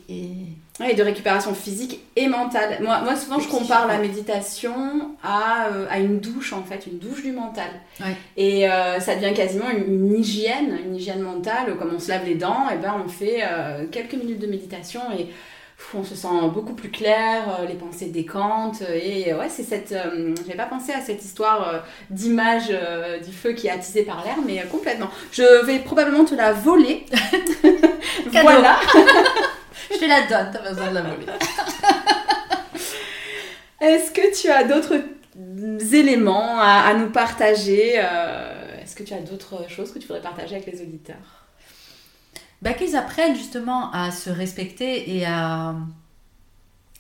[0.79, 2.79] Ouais, et de récupération physique et mentale.
[2.81, 6.99] Moi, moi souvent, je compare la méditation à, euh, à une douche, en fait, une
[6.99, 7.69] douche du mental.
[8.01, 8.17] Ouais.
[8.37, 11.77] Et euh, ça devient quasiment une, une hygiène, une hygiène mentale.
[11.77, 15.01] Comme on se lave les dents, et ben on fait euh, quelques minutes de méditation
[15.19, 15.29] et
[15.95, 18.83] on se sent beaucoup plus clair, euh, les pensées décantent.
[18.83, 19.93] Et euh, ouais, c'est cette.
[19.93, 21.79] euh, J'avais pas pensé à cette histoire euh,
[22.11, 25.09] d'image euh, du feu qui est attisé par l'air, mais euh, complètement.
[25.33, 27.07] Je vais probablement te la voler.
[28.33, 28.79] Voilà.
[29.93, 31.27] Je te la donne, t'as besoin de la voler.
[33.81, 34.95] Est-ce que tu as d'autres
[35.95, 40.23] éléments à, à nous partager euh, Est-ce que tu as d'autres choses que tu voudrais
[40.23, 41.40] partager avec les auditeurs?
[42.63, 45.75] Bah, qu'ils apprennent justement à se respecter et à,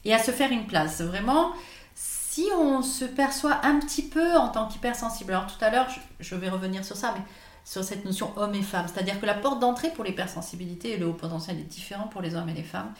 [0.04, 1.00] se faire une place.
[1.00, 1.52] Vraiment,
[1.94, 5.88] si on se perçoit un petit peu en tant qu'hypersensible, alors tout à l'heure,
[6.18, 7.22] je, vais revenir sur ça, mais
[7.64, 11.06] sur cette notion homme et femme, c'est-à-dire que la porte d'entrée pour l'hypersensibilité et le
[11.06, 12.92] haut potentiel est différent pour les hommes et les femmes.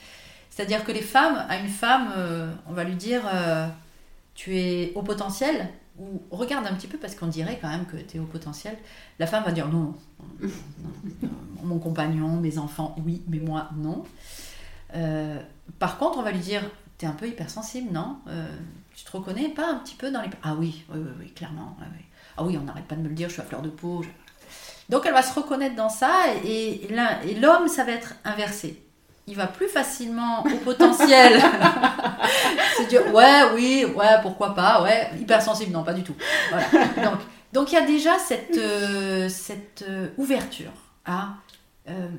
[0.49, 3.67] C'est-à-dire que les femmes, à une femme, euh, on va lui dire euh,
[4.35, 5.69] tu es au potentiel,
[6.01, 8.77] ou regarde un petit peu parce qu'on dirait quand même que tu es au potentiel.
[9.19, 9.95] La femme va dire non,
[11.63, 14.03] mon compagnon, mes enfants, oui, mais moi, non.
[14.95, 15.39] Euh,
[15.79, 16.63] par contre, on va lui dire
[16.97, 18.17] tu es un peu hypersensible, non?
[18.95, 20.29] Tu te reconnais pas un petit peu dans les.
[20.43, 21.77] Ah oui, oui, oui, clairement.
[22.37, 24.03] Ah oui, on n'arrête pas de me le dire, je suis à fleur de peau.
[24.89, 26.87] Donc elle va se reconnaître dans ça et
[27.39, 28.83] l'homme, ça va être inversé
[29.31, 31.39] il va plus facilement au potentiel
[32.77, 36.15] se dire ouais, oui, ouais, pourquoi pas, ouais, hypersensible, non, pas du tout.
[36.49, 36.65] Voilà.
[36.97, 37.19] Donc,
[37.53, 40.71] donc il y a déjà cette, euh, cette euh, ouverture
[41.05, 41.29] à
[41.89, 42.09] euh,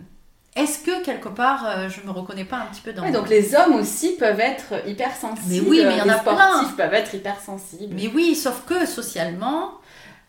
[0.57, 3.75] est-ce que quelque part je me reconnais pas un petit peu dans Donc les hommes
[3.75, 5.47] aussi peuvent être hypersensibles.
[5.49, 7.95] Mais oui, mais il y en a sportifs peuvent être hypersensibles.
[7.95, 9.73] Mais oui, sauf que socialement,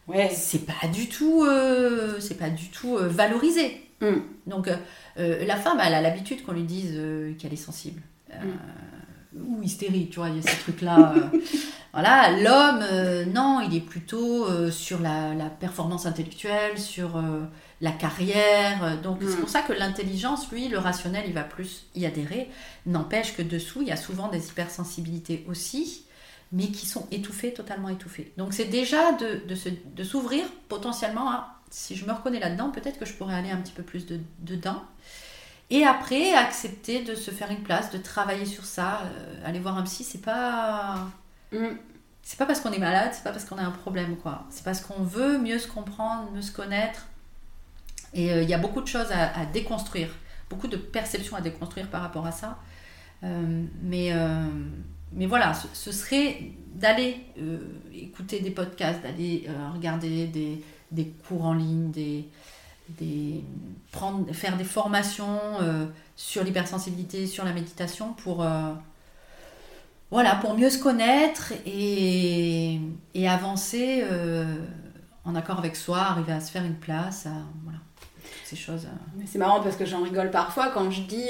[0.07, 0.29] ouais.
[0.33, 1.45] c'est pas du tout,
[2.19, 3.81] c'est pas du tout valorisé.
[4.03, 4.19] Hmm.
[4.45, 4.69] Donc
[5.17, 8.01] euh, la femme, elle a l'habitude qu'on lui dise euh, qu'elle est sensible.
[8.31, 9.47] Euh, mm.
[9.47, 11.13] Ou hystérique, tu vois, il y a ces trucs-là.
[11.93, 17.19] voilà, l'homme, non, il est plutôt sur la, performance intellectuelle, sur
[17.81, 19.01] la carrière.
[19.01, 19.39] Donc c'est mm.
[19.39, 22.47] pour ça que l'intelligence, lui, le rationnel, il va plus y adhérer.
[22.85, 26.05] N'empêche que dessous, il y a souvent des hypersensibilités aussi,
[26.51, 28.33] mais qui sont étouffées, totalement étouffées.
[28.37, 29.41] Donc c'est déjà de,
[29.95, 33.57] de s'ouvrir potentiellement à si je me reconnais là-dedans, peut-être que je pourrais aller un
[33.57, 34.05] petit peu plus
[34.39, 34.83] dedans.
[35.71, 39.01] Et après, accepter de se faire une place, de travailler sur ça.
[39.05, 41.07] Euh, aller voir un psy, c'est pas.
[41.51, 41.69] Mm.
[42.21, 44.45] C'est pas parce qu'on est malade, c'est pas parce qu'on a un problème, quoi.
[44.51, 47.07] C'est parce qu'on veut mieux se comprendre, mieux se connaître.
[48.13, 50.09] Et euh, il y a beaucoup de choses à, déconstruire,
[50.51, 52.59] beaucoup de perceptions à déconstruire par rapport à ça.
[53.23, 54.13] Euh, mais,
[55.11, 57.25] mais voilà, ce serait d'aller
[57.91, 60.63] écouter des podcasts, d'aller regarder des,
[60.93, 63.43] des cours en ligne, des,
[63.91, 65.85] prendre, faire des formations euh,
[66.15, 68.73] sur l'hypersensibilité, sur la méditation pour, euh,
[70.57, 72.79] mieux se connaître et,
[73.27, 74.45] avancer euh,
[75.25, 77.27] en accord avec soi, arriver à se faire une place.
[78.45, 78.87] ces choses.
[79.25, 81.29] C'est marrant parce que j'en rigole parfois quand je dis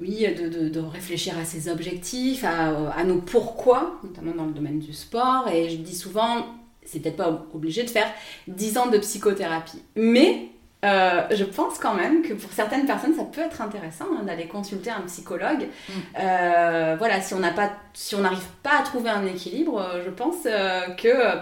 [0.00, 5.48] oui, de, réfléchir à ses objectifs, à, nos pourquoi, notamment dans le domaine du sport.
[5.48, 6.46] Et je dis souvent,
[6.86, 8.06] c'est peut-être pas obligé de faire
[8.48, 9.82] 10 ans de psychothérapie.
[9.94, 10.50] Mais
[10.84, 14.46] euh, je pense quand même que pour certaines personnes, ça peut être intéressant hein, d'aller
[14.46, 15.68] consulter un psychologue.
[15.88, 15.92] Mm.
[16.20, 20.02] Euh, voilà, si on n'a pas, si on n'arrive pas à trouver un équilibre, euh,
[20.04, 21.36] je pense que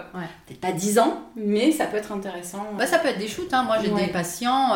[0.47, 2.65] peut-être pas 10 ans, mais ça peut être intéressant.
[2.77, 3.53] Bah, ça peut être des shoots.
[3.53, 3.63] Hein.
[3.63, 4.73] Moi, j'ai des patients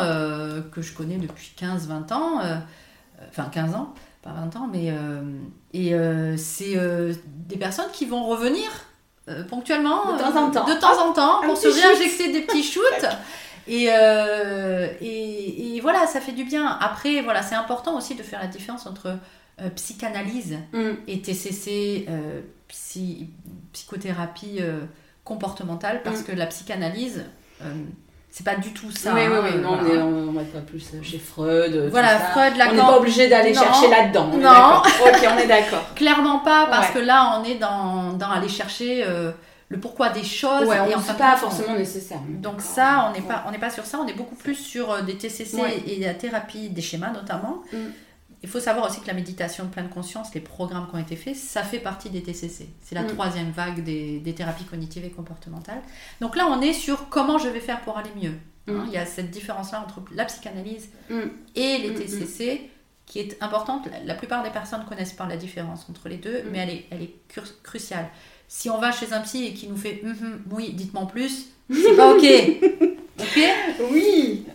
[0.72, 2.40] que je connais depuis 15-20 ans,
[3.28, 4.92] enfin 15 ans, pas 20 ans, mais
[5.72, 5.94] et
[6.36, 6.76] c'est
[7.24, 8.68] des personnes qui vont revenir
[9.30, 12.62] euh, ponctuellement, de temps en temps, de temps en temps, pour se réinjecter des petits
[12.72, 13.06] shoots.
[13.68, 16.66] Euh, et, et, voilà, ça fait du bien.
[16.80, 19.18] Après, voilà, c'est important aussi de faire la différence entre
[19.60, 20.90] euh, psychanalyse mm.
[21.06, 22.06] et TCC,
[23.72, 24.60] psychothérapie
[25.24, 26.24] comportementale, parce mm.
[26.24, 27.24] que la psychanalyse,
[28.30, 29.12] c'est pas du tout ça.
[29.12, 29.60] Oui, oui, oui.
[29.60, 31.88] Non, on n'est pas plus chez Freud.
[31.90, 32.72] Voilà, Freud, Lacan.
[32.72, 34.28] On n'est pas obligé d'aller chercher là-dedans.
[34.28, 34.82] Non.
[35.06, 35.84] ok, on est d'accord.
[35.96, 39.32] Clairement pas, parce que là, on est dans, dans aller chercher euh,
[39.68, 40.68] le pourquoi des choses.
[40.68, 42.20] Ouais, et en pas forcément nécessaire.
[42.28, 43.98] Donc ça, on n'est pas, on n'est pas sur ça.
[43.98, 47.62] On est beaucoup plus sur euh, des TCC et la thérapie des schémas notamment.
[47.72, 47.76] Mm.
[48.42, 51.16] Il faut savoir aussi que la méditation de pleine conscience, les programmes qui ont été
[51.16, 52.68] faits, ça fait partie des TCC.
[52.82, 53.08] C'est la mm.
[53.08, 55.82] troisième vague des, thérapies cognitives et comportementales.
[56.20, 58.32] Donc là, on est sur comment je vais faire pour aller mieux.
[58.68, 58.72] Hein.
[58.72, 58.84] Mm.
[58.86, 61.20] il y a cette différence-là entre la psychanalyse mm.
[61.54, 62.70] et les TCC
[63.04, 63.88] qui est importante.
[64.06, 66.86] La, plupart des personnes ne connaissent pas la différence entre les deux, mais elle est,
[66.90, 67.14] elle est
[67.62, 68.08] cruciale.
[68.48, 71.96] Si on va chez un psy et qui nous fait mm-hmm, oui, dites-moi plus, c'est
[71.96, 72.24] pas ok.
[73.18, 73.38] ok?
[73.92, 74.46] Oui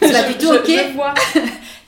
[0.00, 0.70] C'est pas du tout ok?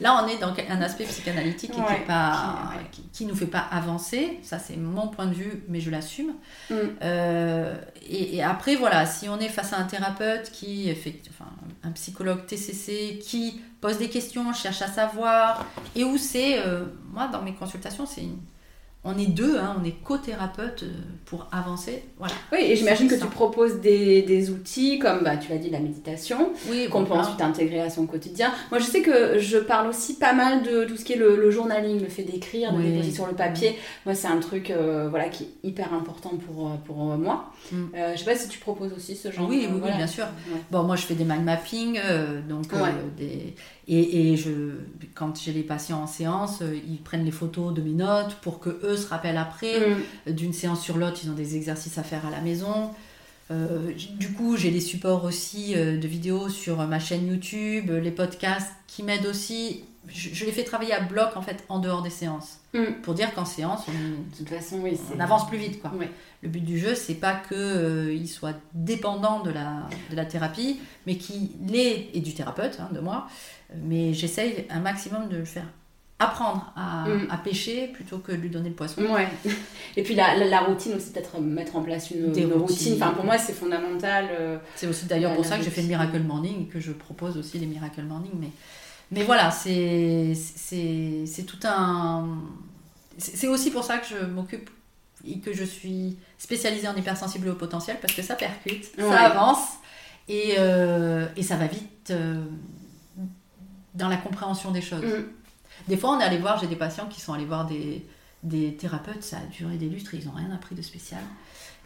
[0.00, 2.72] Là, on est dans un aspect psychanalytique qui, pas,
[3.12, 4.38] qui, nous fait pas avancer.
[4.42, 6.34] Ça, c'est mon point de vue, mais je l'assume.
[6.70, 6.74] Mm.
[7.02, 7.76] Euh,
[8.08, 11.50] et, après, voilà, si on est face à un thérapeute qui, fait, enfin,
[11.82, 15.64] un psychologue TCC qui pose des questions, cherche à savoir,
[15.94, 18.38] et où c'est, euh, moi, dans mes consultations, c'est une
[19.06, 20.92] on est deux, hein, on est co-thérapeutes euh,
[21.26, 22.02] pour avancer.
[22.18, 22.32] Voilà.
[22.52, 26.52] Oui, et j'imagine que tu proposes des, outils comme, bah, tu l'as dit, la méditation,
[26.70, 28.50] oui, qu'on peut ensuite intégrer à son quotidien.
[28.70, 31.50] Moi, je sais que je parle aussi pas mal de tout ce qui est le,
[31.50, 33.78] journaling, le fait d'écrire, de déposer sur le papier.
[34.06, 37.52] Moi, c'est un truc euh, voilà, qui est hyper important pour, euh, pour moi.
[37.72, 37.84] Mm.
[38.14, 40.26] je sais pas si tu proposes aussi ce genre Oui, oui, oui bien sûr.
[40.70, 41.98] Bon, moi, je fais des mind mapping,
[42.48, 42.66] donc
[43.18, 43.54] des...
[43.86, 44.50] Et, et je,
[45.14, 48.58] quand j'ai les patients en séance, euh, ils prennent les photos de mes notes pour
[48.58, 49.96] que eux se rappellent après.
[50.26, 50.32] Mm.
[50.32, 52.90] D'une séance sur l'autre, ils ont des exercices à faire à la maison.
[53.50, 58.10] Euh, du coup, j'ai les supports aussi euh, de vidéos sur ma chaîne YouTube, les
[58.10, 59.84] podcasts qui m'aident aussi.
[60.08, 63.00] Je, je les fais travailler à bloc en fait en dehors des séances Mm.
[63.02, 64.98] pour dire qu'en séance on, De toute façon, oui.
[65.16, 65.92] on avance plus vite quoi.
[66.42, 70.24] Le but du jeu, c'est pas que euh, il soit dépendant de la, de la
[70.24, 73.28] thérapie, mais qu'il l'est, et du thérapeute, hein, de moi,
[73.82, 75.66] mais j'essaye un maximum de le faire
[76.18, 77.26] apprendre à, Mm.
[77.30, 79.02] à pêcher plutôt que de lui donner le poisson.
[79.02, 79.28] Ouais.
[79.96, 82.60] Et puis la, la, la routine aussi, peut-être mettre en place une, Des une routine.
[82.66, 82.94] routines.
[82.94, 84.28] Enfin, pour moi, c'est fondamental.
[84.32, 85.88] euh, C'est aussi d'ailleurs pour ça que j'ai fait le.
[85.88, 88.32] Miracle Morning et que je propose aussi les Miracle Morning.
[88.40, 88.50] Mais,
[89.10, 90.34] mais voilà, c'est
[91.46, 92.38] tout un.
[93.18, 94.70] C'est aussi pour ça que je m'occupe
[95.26, 99.04] et que je suis spécialisée en hypersensible au potentiel parce que ça percute, Ouais.
[99.08, 99.60] ça avance
[100.28, 102.44] et, euh, et ça va vite euh,
[103.94, 105.02] dans la compréhension des choses.
[105.04, 105.24] mm.
[105.88, 108.04] Des fois, on est allé voir, j'ai des patients qui sont allés voir des,
[108.42, 111.22] des thérapeutes, ça a duré des lustres, ils n'ont rien appris de spécial.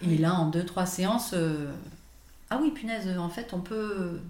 [0.03, 1.71] Et là, en deux, trois séances, euh,
[2.51, 4.21] ah oui, punaise, en fait, on peut.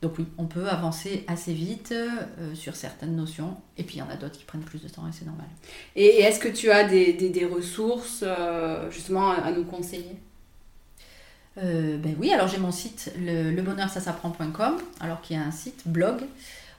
[0.00, 4.02] Donc oui, on peut avancer assez vite euh, sur certaines notions, et puis il y
[4.02, 5.46] en a d'autres qui prennent plus de temps, et c'est normal.
[5.96, 9.64] Et, et est-ce que tu as des, des, des ressources euh, justement à, à nous
[9.64, 10.16] conseiller?
[11.58, 15.82] Euh, ben oui, alors j'ai mon site, le, lebonheursasapprend.com, alors qu'il y a un site
[15.86, 16.22] blog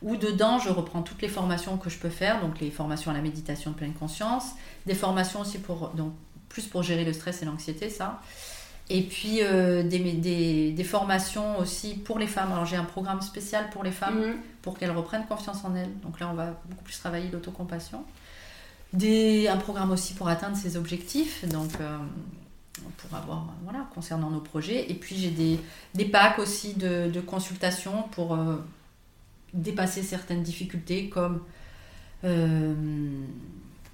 [0.01, 3.13] où dedans je reprends toutes les formations que je peux faire, donc les formations à
[3.13, 4.51] la méditation de pleine conscience,
[4.86, 6.13] des formations aussi pour donc
[6.47, 8.22] plus pour gérer le stress et l'anxiété, ça.
[8.92, 12.52] Et puis euh, des, des, des formations aussi pour les femmes.
[12.52, 14.38] Alors j'ai un programme spécial pour les femmes Mhm.
[14.64, 15.94] pour qu'elles reprennent confiance en elles.
[16.02, 18.04] Donc là, on va beaucoup plus travailler l'autocompassion.
[18.94, 21.98] Des, un programme aussi pour atteindre ses objectifs, donc euh,
[22.98, 24.90] pour avoir, voilà, concernant nos projets.
[24.90, 25.60] Et puis j'ai des,
[25.94, 28.56] des packs aussi de, de consultation pour euh,
[29.54, 31.42] dépasser certaines difficultés, comme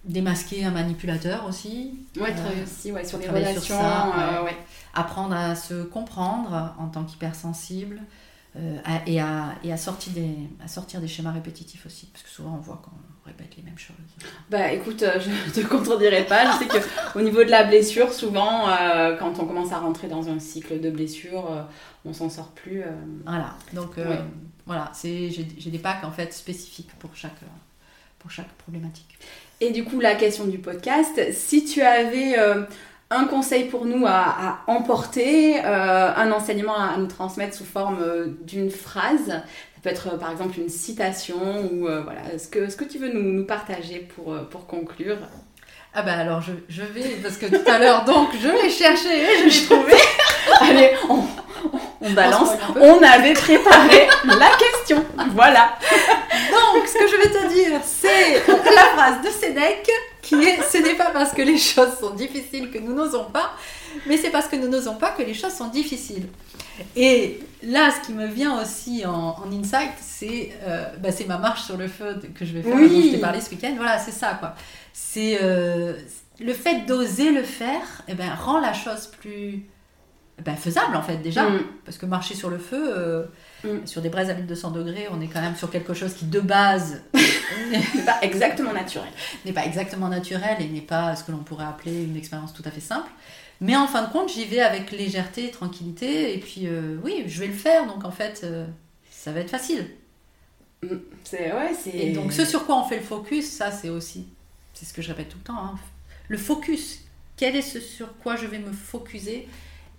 [0.05, 3.79] démasquer un manipulateur aussi, Ouais, Euh, travailler aussi ouais, sur les sur relations.
[3.79, 4.55] ça, euh, ouais.
[4.93, 8.01] apprendre à se comprendre en tant qu'hypersensible
[8.57, 10.29] euh, à- et, à, et à, sortir des,
[10.63, 13.77] à sortir des schémas répétitifs aussi, parce que souvent on voit qu'on répète les mêmes
[13.77, 13.95] choses.
[14.49, 16.51] Bah écoute, euh, je te contredirai pas.
[16.53, 16.67] Je sais
[17.11, 20.79] qu'au niveau de la blessure, souvent, euh, quand on commence à rentrer dans un cycle
[20.79, 21.63] de blessure, euh,
[22.05, 22.81] on s'en sort plus.
[23.25, 24.21] Voilà, donc Ouais.
[24.65, 25.29] voilà, j'ai,
[25.65, 27.35] des packs en fait spécifiques pour chaque,
[28.19, 29.17] pour chaque problématique.
[29.61, 32.63] Et du coup, la question du podcast, si tu avais euh,
[33.09, 37.65] un conseil pour nous à, à emporter, euh, un enseignement à, à nous transmettre sous
[37.65, 39.43] forme euh, d'une phrase, ça
[39.81, 43.21] peut être par exemple une citation ou voilà, ce que, ce que tu veux nous,
[43.21, 45.17] nous partager pour, pour conclure?
[45.97, 49.07] Ah bah alors je, je vais, parce que tout à l'heure donc je l'ai cherché
[49.07, 49.93] et je l'ai trouvé.
[50.59, 51.23] Allez, on,
[52.01, 52.49] on balance.
[52.75, 55.05] On avait préparé la question.
[55.33, 55.77] Voilà.
[56.95, 59.89] Ce que je vais te dire, c'est la phrase de Sénèque
[60.21, 63.51] qui est Ce n'est pas parce que les choses sont difficiles que nous n'osons pas,
[64.07, 66.27] mais c'est parce que nous n'osons pas que les choses sont difficiles.
[66.95, 71.63] Et là, ce qui me vient aussi en, en insight, c'est euh, bah, ma marche
[71.63, 72.89] sur le feu que je vais faire, Oui.
[72.89, 73.73] dont je t'ai parlé ce week-end.
[73.75, 74.55] Voilà, c'est ça, quoi.
[74.93, 75.93] C'est euh,
[76.39, 79.65] le fait d'oser le faire, eh ben, rend la chose plus
[80.39, 81.49] eh ben, faisable, en fait, déjà.
[81.49, 81.63] Mm.
[81.83, 83.25] Parce que marcher sur le feu, euh,
[83.65, 83.87] Mm.
[83.87, 86.39] sur des braises à 1200 degrés, on est quand même sur quelque chose qui, de
[86.39, 89.09] base, C'est pas exactement naturel.
[89.45, 92.63] n'est pas exactement naturel et n'est pas ce que l'on pourrait appeler une expérience tout
[92.65, 93.09] à fait simple.
[93.61, 97.39] Mais en fin de compte, j'y vais avec légèreté, tranquillité, et puis euh, oui, je
[97.39, 98.65] vais le faire, donc en fait, euh,
[99.09, 99.87] ça va être facile.
[101.23, 101.95] C'est ouais, c'est.
[101.95, 104.27] Et donc ce sur quoi on fait le focus, ça c'est aussi,
[104.73, 105.75] c'est ce que je répète tout le temps, hein.
[106.27, 106.99] le focus.
[107.37, 109.47] Quel est ce sur quoi je vais me focuser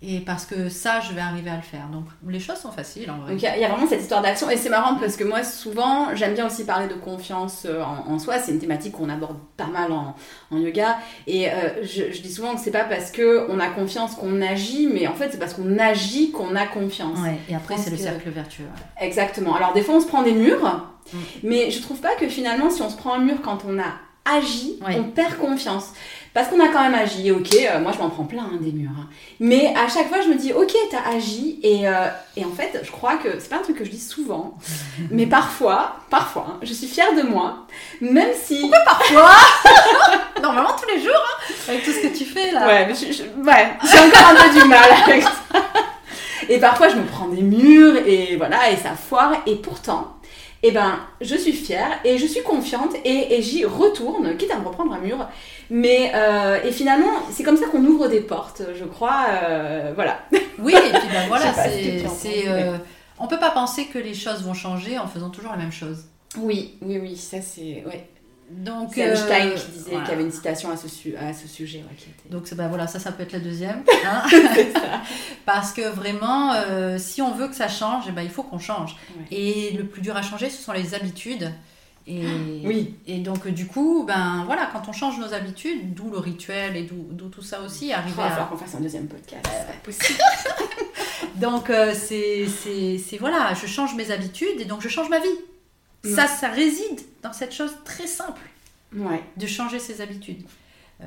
[0.03, 1.89] Et parce que ça, je vais arriver à le faire.
[1.91, 3.33] Donc les choses sont faciles en vrai.
[3.33, 5.17] Donc il y, a- il y a vraiment cette histoire d'action et c'est marrant parce
[5.17, 8.39] que moi souvent j'aime bien aussi parler de confiance euh, en, en soi.
[8.39, 10.15] C'est une thématique qu'on aborde pas mal en,
[10.51, 13.69] en yoga et euh, je, je dis souvent que c'est pas parce que on a
[13.69, 17.19] confiance qu'on agit, mais en fait c'est parce qu'on agit qu'on a confiance.
[17.21, 18.65] Ouais, et après, c'est le cercle vertueux.
[18.65, 19.07] ouais.
[19.07, 19.55] Exactement.
[19.57, 21.19] Alors des fois on se prend des murs, Mm.
[21.45, 23.85] mais je trouve pas que finalement si on se prend un mur quand on a
[24.27, 24.97] agi, Ouais.
[24.99, 25.93] on perd confiance.
[26.35, 28.71] Parce qu'on a quand même agi, ok, euh, moi je m'en prends plein hein, des
[28.71, 28.91] murs.
[28.99, 29.07] hein.
[29.41, 32.79] Mais à chaque fois je me dis, ok, t'as agi, et, euh, et en fait
[32.85, 34.59] je crois que c'est pas un truc que je dis souvent,
[35.11, 37.67] mais parfois, parfois, hein, je suis fière de moi,
[38.03, 38.71] même si...
[38.85, 39.31] Parfois?
[40.43, 41.25] Normalement tous les jours,
[41.69, 42.67] avec tout ce que tu fais là.
[42.67, 45.31] Ouais, mais je- je- ouais, j'ai encore un peu du mal avec ça.
[46.49, 49.33] Et parfois, je me prends des murs et voilà, et ça foire.
[49.47, 50.16] Et pourtant,
[50.63, 54.59] eh ben, je suis fière et je suis confiante et, et j'y retourne, quitte à
[54.59, 55.27] me reprendre un mur.
[55.71, 59.27] Mais euh, et finalement, c'est comme ça qu'on ouvre des portes, je crois.
[59.31, 60.21] euh, voilà.
[60.59, 62.45] Oui, et puis ben voilà, c'est.
[62.49, 62.79] euh,
[63.19, 66.05] on peut pas penser que les choses vont changer en faisant toujours la même chose.
[66.39, 67.85] Oui, oui, oui, ça c'est.
[67.87, 68.09] Ouais.
[68.51, 70.05] Donc, C'est Einstein euh, qui disait voilà.
[70.05, 71.79] qu'il y avait une citation à ce, su- à ce sujet.
[71.79, 73.83] ouais, qui était- Donc bah, voilà, ça, ça peut être la deuxième.
[74.07, 74.23] hein.
[75.45, 78.59] Parce que vraiment, euh, si on veut que ça change, eh ben, il faut qu'on
[78.59, 78.97] change.
[79.19, 79.25] Ouais.
[79.37, 81.53] Et le plus dur à changer, ce sont les habitudes.
[82.07, 82.23] Et,
[82.65, 82.95] Oui.
[83.09, 86.77] et donc, euh, du coup, ben voilà, quand on change nos habitudes, d'où le rituel
[86.77, 88.51] et d'où tout ça aussi, Il arriver va falloir à.
[88.51, 89.45] qu'on fasse un deuxième podcast.
[89.45, 90.19] c'est pas possible.
[91.37, 92.47] Donc, euh, c'est-
[93.19, 95.27] voilà, je change mes habitudes et donc je change ma vie.
[96.07, 96.15] Mm.
[96.15, 98.41] Ça, ça réside dans cette chose très simple.
[98.95, 99.23] Ouais.
[99.37, 100.43] de changer ses habitudes.
[101.03, 101.05] Euh,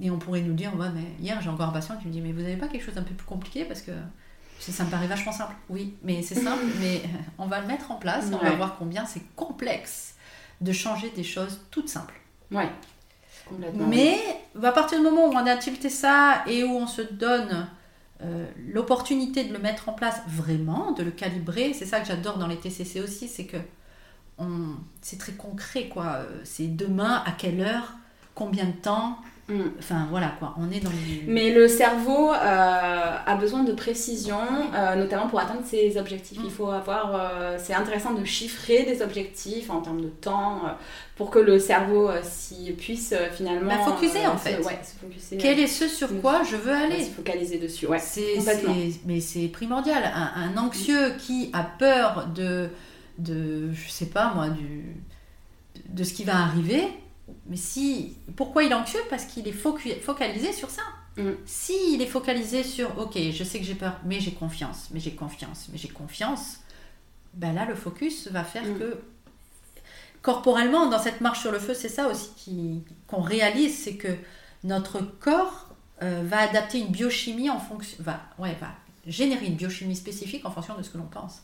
[0.00, 2.20] et on pourrait nous dire, ouais, mais hier j'ai encore un patient qui me dit,
[2.20, 3.92] mais vous n'avez pas quelque chose d'un peu plus compliqué parce que
[4.58, 5.54] ça ça me paraît vachement simple.
[5.68, 7.02] Oui, mais c'est simple, mais
[7.38, 10.16] on va le mettre en place, on va voir combien c'est complexe
[10.60, 12.20] de changer des choses toutes simples.
[12.50, 12.68] Ouais.
[13.48, 13.86] Complètement.
[13.86, 14.18] Mais
[14.60, 17.68] à partir du moment où on a tilté ça et où on se donne
[18.22, 22.38] euh, l'opportunité de le mettre en place vraiment, de le calibrer, c'est ça que j'adore
[22.38, 23.58] dans les TCC aussi, c'est que
[25.02, 26.18] c'est très concret quoi.
[26.44, 27.94] C'est demain, à quelle heure,
[28.34, 29.18] combien de temps,
[29.50, 29.62] Mm.
[29.78, 30.54] enfin voilà quoi.
[30.58, 31.22] On est dans les...
[31.26, 32.36] Mais le cerveau euh,
[33.26, 34.36] a besoin de précision,
[34.74, 36.36] euh, notamment pour atteindre ses objectifs.
[36.38, 36.42] Mm.
[36.44, 37.12] Il faut avoir.
[37.14, 40.60] euh, c'est intéressant de chiffrer des objectifs en termes de temps
[41.16, 43.70] pour que le cerveau s'y puisse finalement.
[43.74, 44.58] Bah, focuser, en se- fait.
[44.62, 45.38] Ouais, se focuser.
[45.38, 46.20] Quel est ce sur Mm.
[46.20, 47.86] quoi je veux aller se focaliser dessus.
[47.86, 47.98] Ouais.
[48.00, 48.34] C'est-
[49.06, 50.02] mais c'est primordial.
[50.14, 52.68] Un, un anxieux qui a peur de,
[53.18, 54.96] de, je sais pas moi, du,
[55.88, 56.88] de ce qui va arriver.
[57.46, 59.00] Mais si, pourquoi il est anxieux?
[59.10, 60.82] Parce qu'il est focalisé sur ça.
[61.16, 61.30] Mm.
[61.44, 65.00] Si il est focalisé sur, ok, je sais que j'ai peur, mais j'ai confiance, mais
[65.00, 66.58] j'ai confiance, mais j'ai confiance.
[67.34, 68.78] Ben là, le focus va faire Mm.
[68.78, 69.00] que
[70.22, 74.16] corporellement, dans cette marche sur le feu, c'est ça aussi qu'on réalise, c'est que
[74.64, 75.68] notre corps
[76.02, 78.68] euh, va adapter une biochimie en fonction, va, ouais, va
[79.06, 81.42] générer une biochimie spécifique en fonction de ce que l'on pense.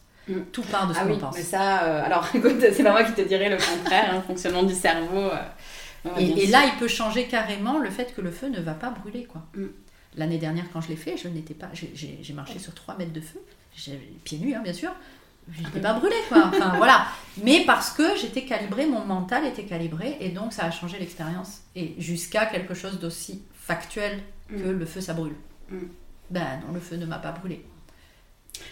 [0.53, 1.35] Tout part de ce Ah que oui, pense.
[1.37, 1.83] mais ça.
[1.85, 4.75] euh, alors écoute, c'est pas moi qui te dirais le contraire, hein, le fonctionnement du
[4.75, 5.19] cerveau.
[5.31, 5.37] euh,
[6.17, 8.91] ouais, Et, là, il peut changer carrément le fait que le feu ne va pas
[8.91, 9.25] brûler.
[9.25, 9.43] quoi.
[9.55, 9.67] Mm.
[10.17, 11.69] L'année dernière, quand je l'ai fait, je n'étais pas.
[11.73, 13.41] J'ai- marché sur 3 mètres de feu,
[14.25, 14.93] pieds nus, hein, bien sûr.
[15.53, 16.45] Je n'étais pas brûlée, quoi.
[16.47, 17.07] Enfin, voilà.
[17.43, 21.63] Mais parce que j'étais calibrée, mon mental était calibré, et donc ça a changé l'expérience.
[21.77, 24.79] Et jusqu'à quelque chose d'aussi factuel que Mm.
[24.79, 25.35] le feu, ça brûle.
[25.71, 25.79] Mm.
[26.31, 27.63] Ben non, le feu ne m'a pas brûlé.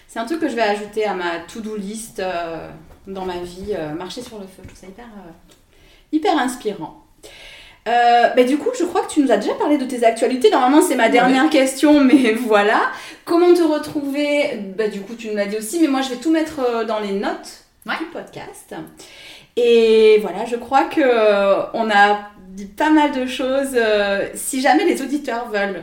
[0.09, 2.68] C'est un truc que je vais ajouter à ma to-do list euh,
[3.07, 4.62] dans ma vie, euh, marcher sur le feu.
[4.62, 5.30] Je trouve ça hyper, euh,
[6.12, 6.99] hyper inspirant.
[7.84, 10.51] Bah, du coup, je crois que tu nous as déjà parlé de tes actualités.
[10.51, 12.80] Normalement, c'est ma dernière question, mais voilà.
[13.24, 14.59] Comment te retrouver?
[14.76, 17.01] Bah, Du coup, tu nous l'as dit aussi, mais moi, je vais tout mettre dans
[17.01, 17.97] les notes Ouais.
[17.99, 18.74] du podcast.
[19.57, 21.01] Et voilà, je crois que
[21.74, 23.76] on a dit pas mal de choses.
[24.34, 25.82] Si jamais les auditeurs veulent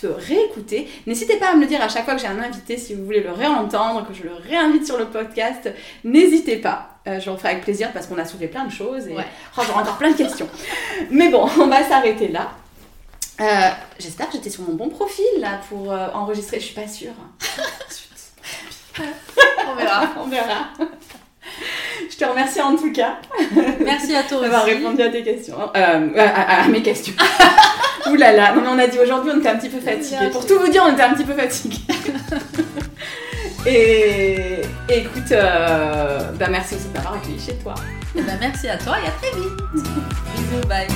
[0.00, 2.76] te réécouter, n'hésitez pas à me le dire à chaque fois que j'ai un invité,
[2.78, 5.70] si vous voulez le réentendre, que je le réinvite sur le podcast,
[6.04, 6.88] n'hésitez pas.
[7.06, 9.24] Euh, je le ferai avec plaisir parce qu'on a soulevé plein de choses et Ouais.
[9.56, 10.48] oh, j'aurai encore plein de questions.
[11.10, 12.50] Mais bon, on va s'arrêter là.
[13.40, 16.86] Euh, J'espère que j'étais sur mon bon profil là pour euh, enregistrer, je suis pas
[16.88, 17.12] sûre.
[19.70, 20.08] On verra.
[20.18, 20.68] on verra.
[22.10, 23.18] Je te remercie en tout cas
[23.84, 25.54] Merci à toi d'avoir répondu à tes questions.
[25.76, 27.14] Euh, à, à- à mes questions.
[28.10, 30.30] Ouh là là, non mais on a dit aujourd'hui on était un petit peu fatigués.
[30.32, 31.76] Pour tout vous dire, on était un petit peu fatigués.
[33.66, 37.74] et, et écoute, euh, bah merci aussi de m'avoir accueilli chez toi.
[38.14, 39.52] Ben, merci à toi et à très vite.
[39.74, 40.88] Bisous, bye.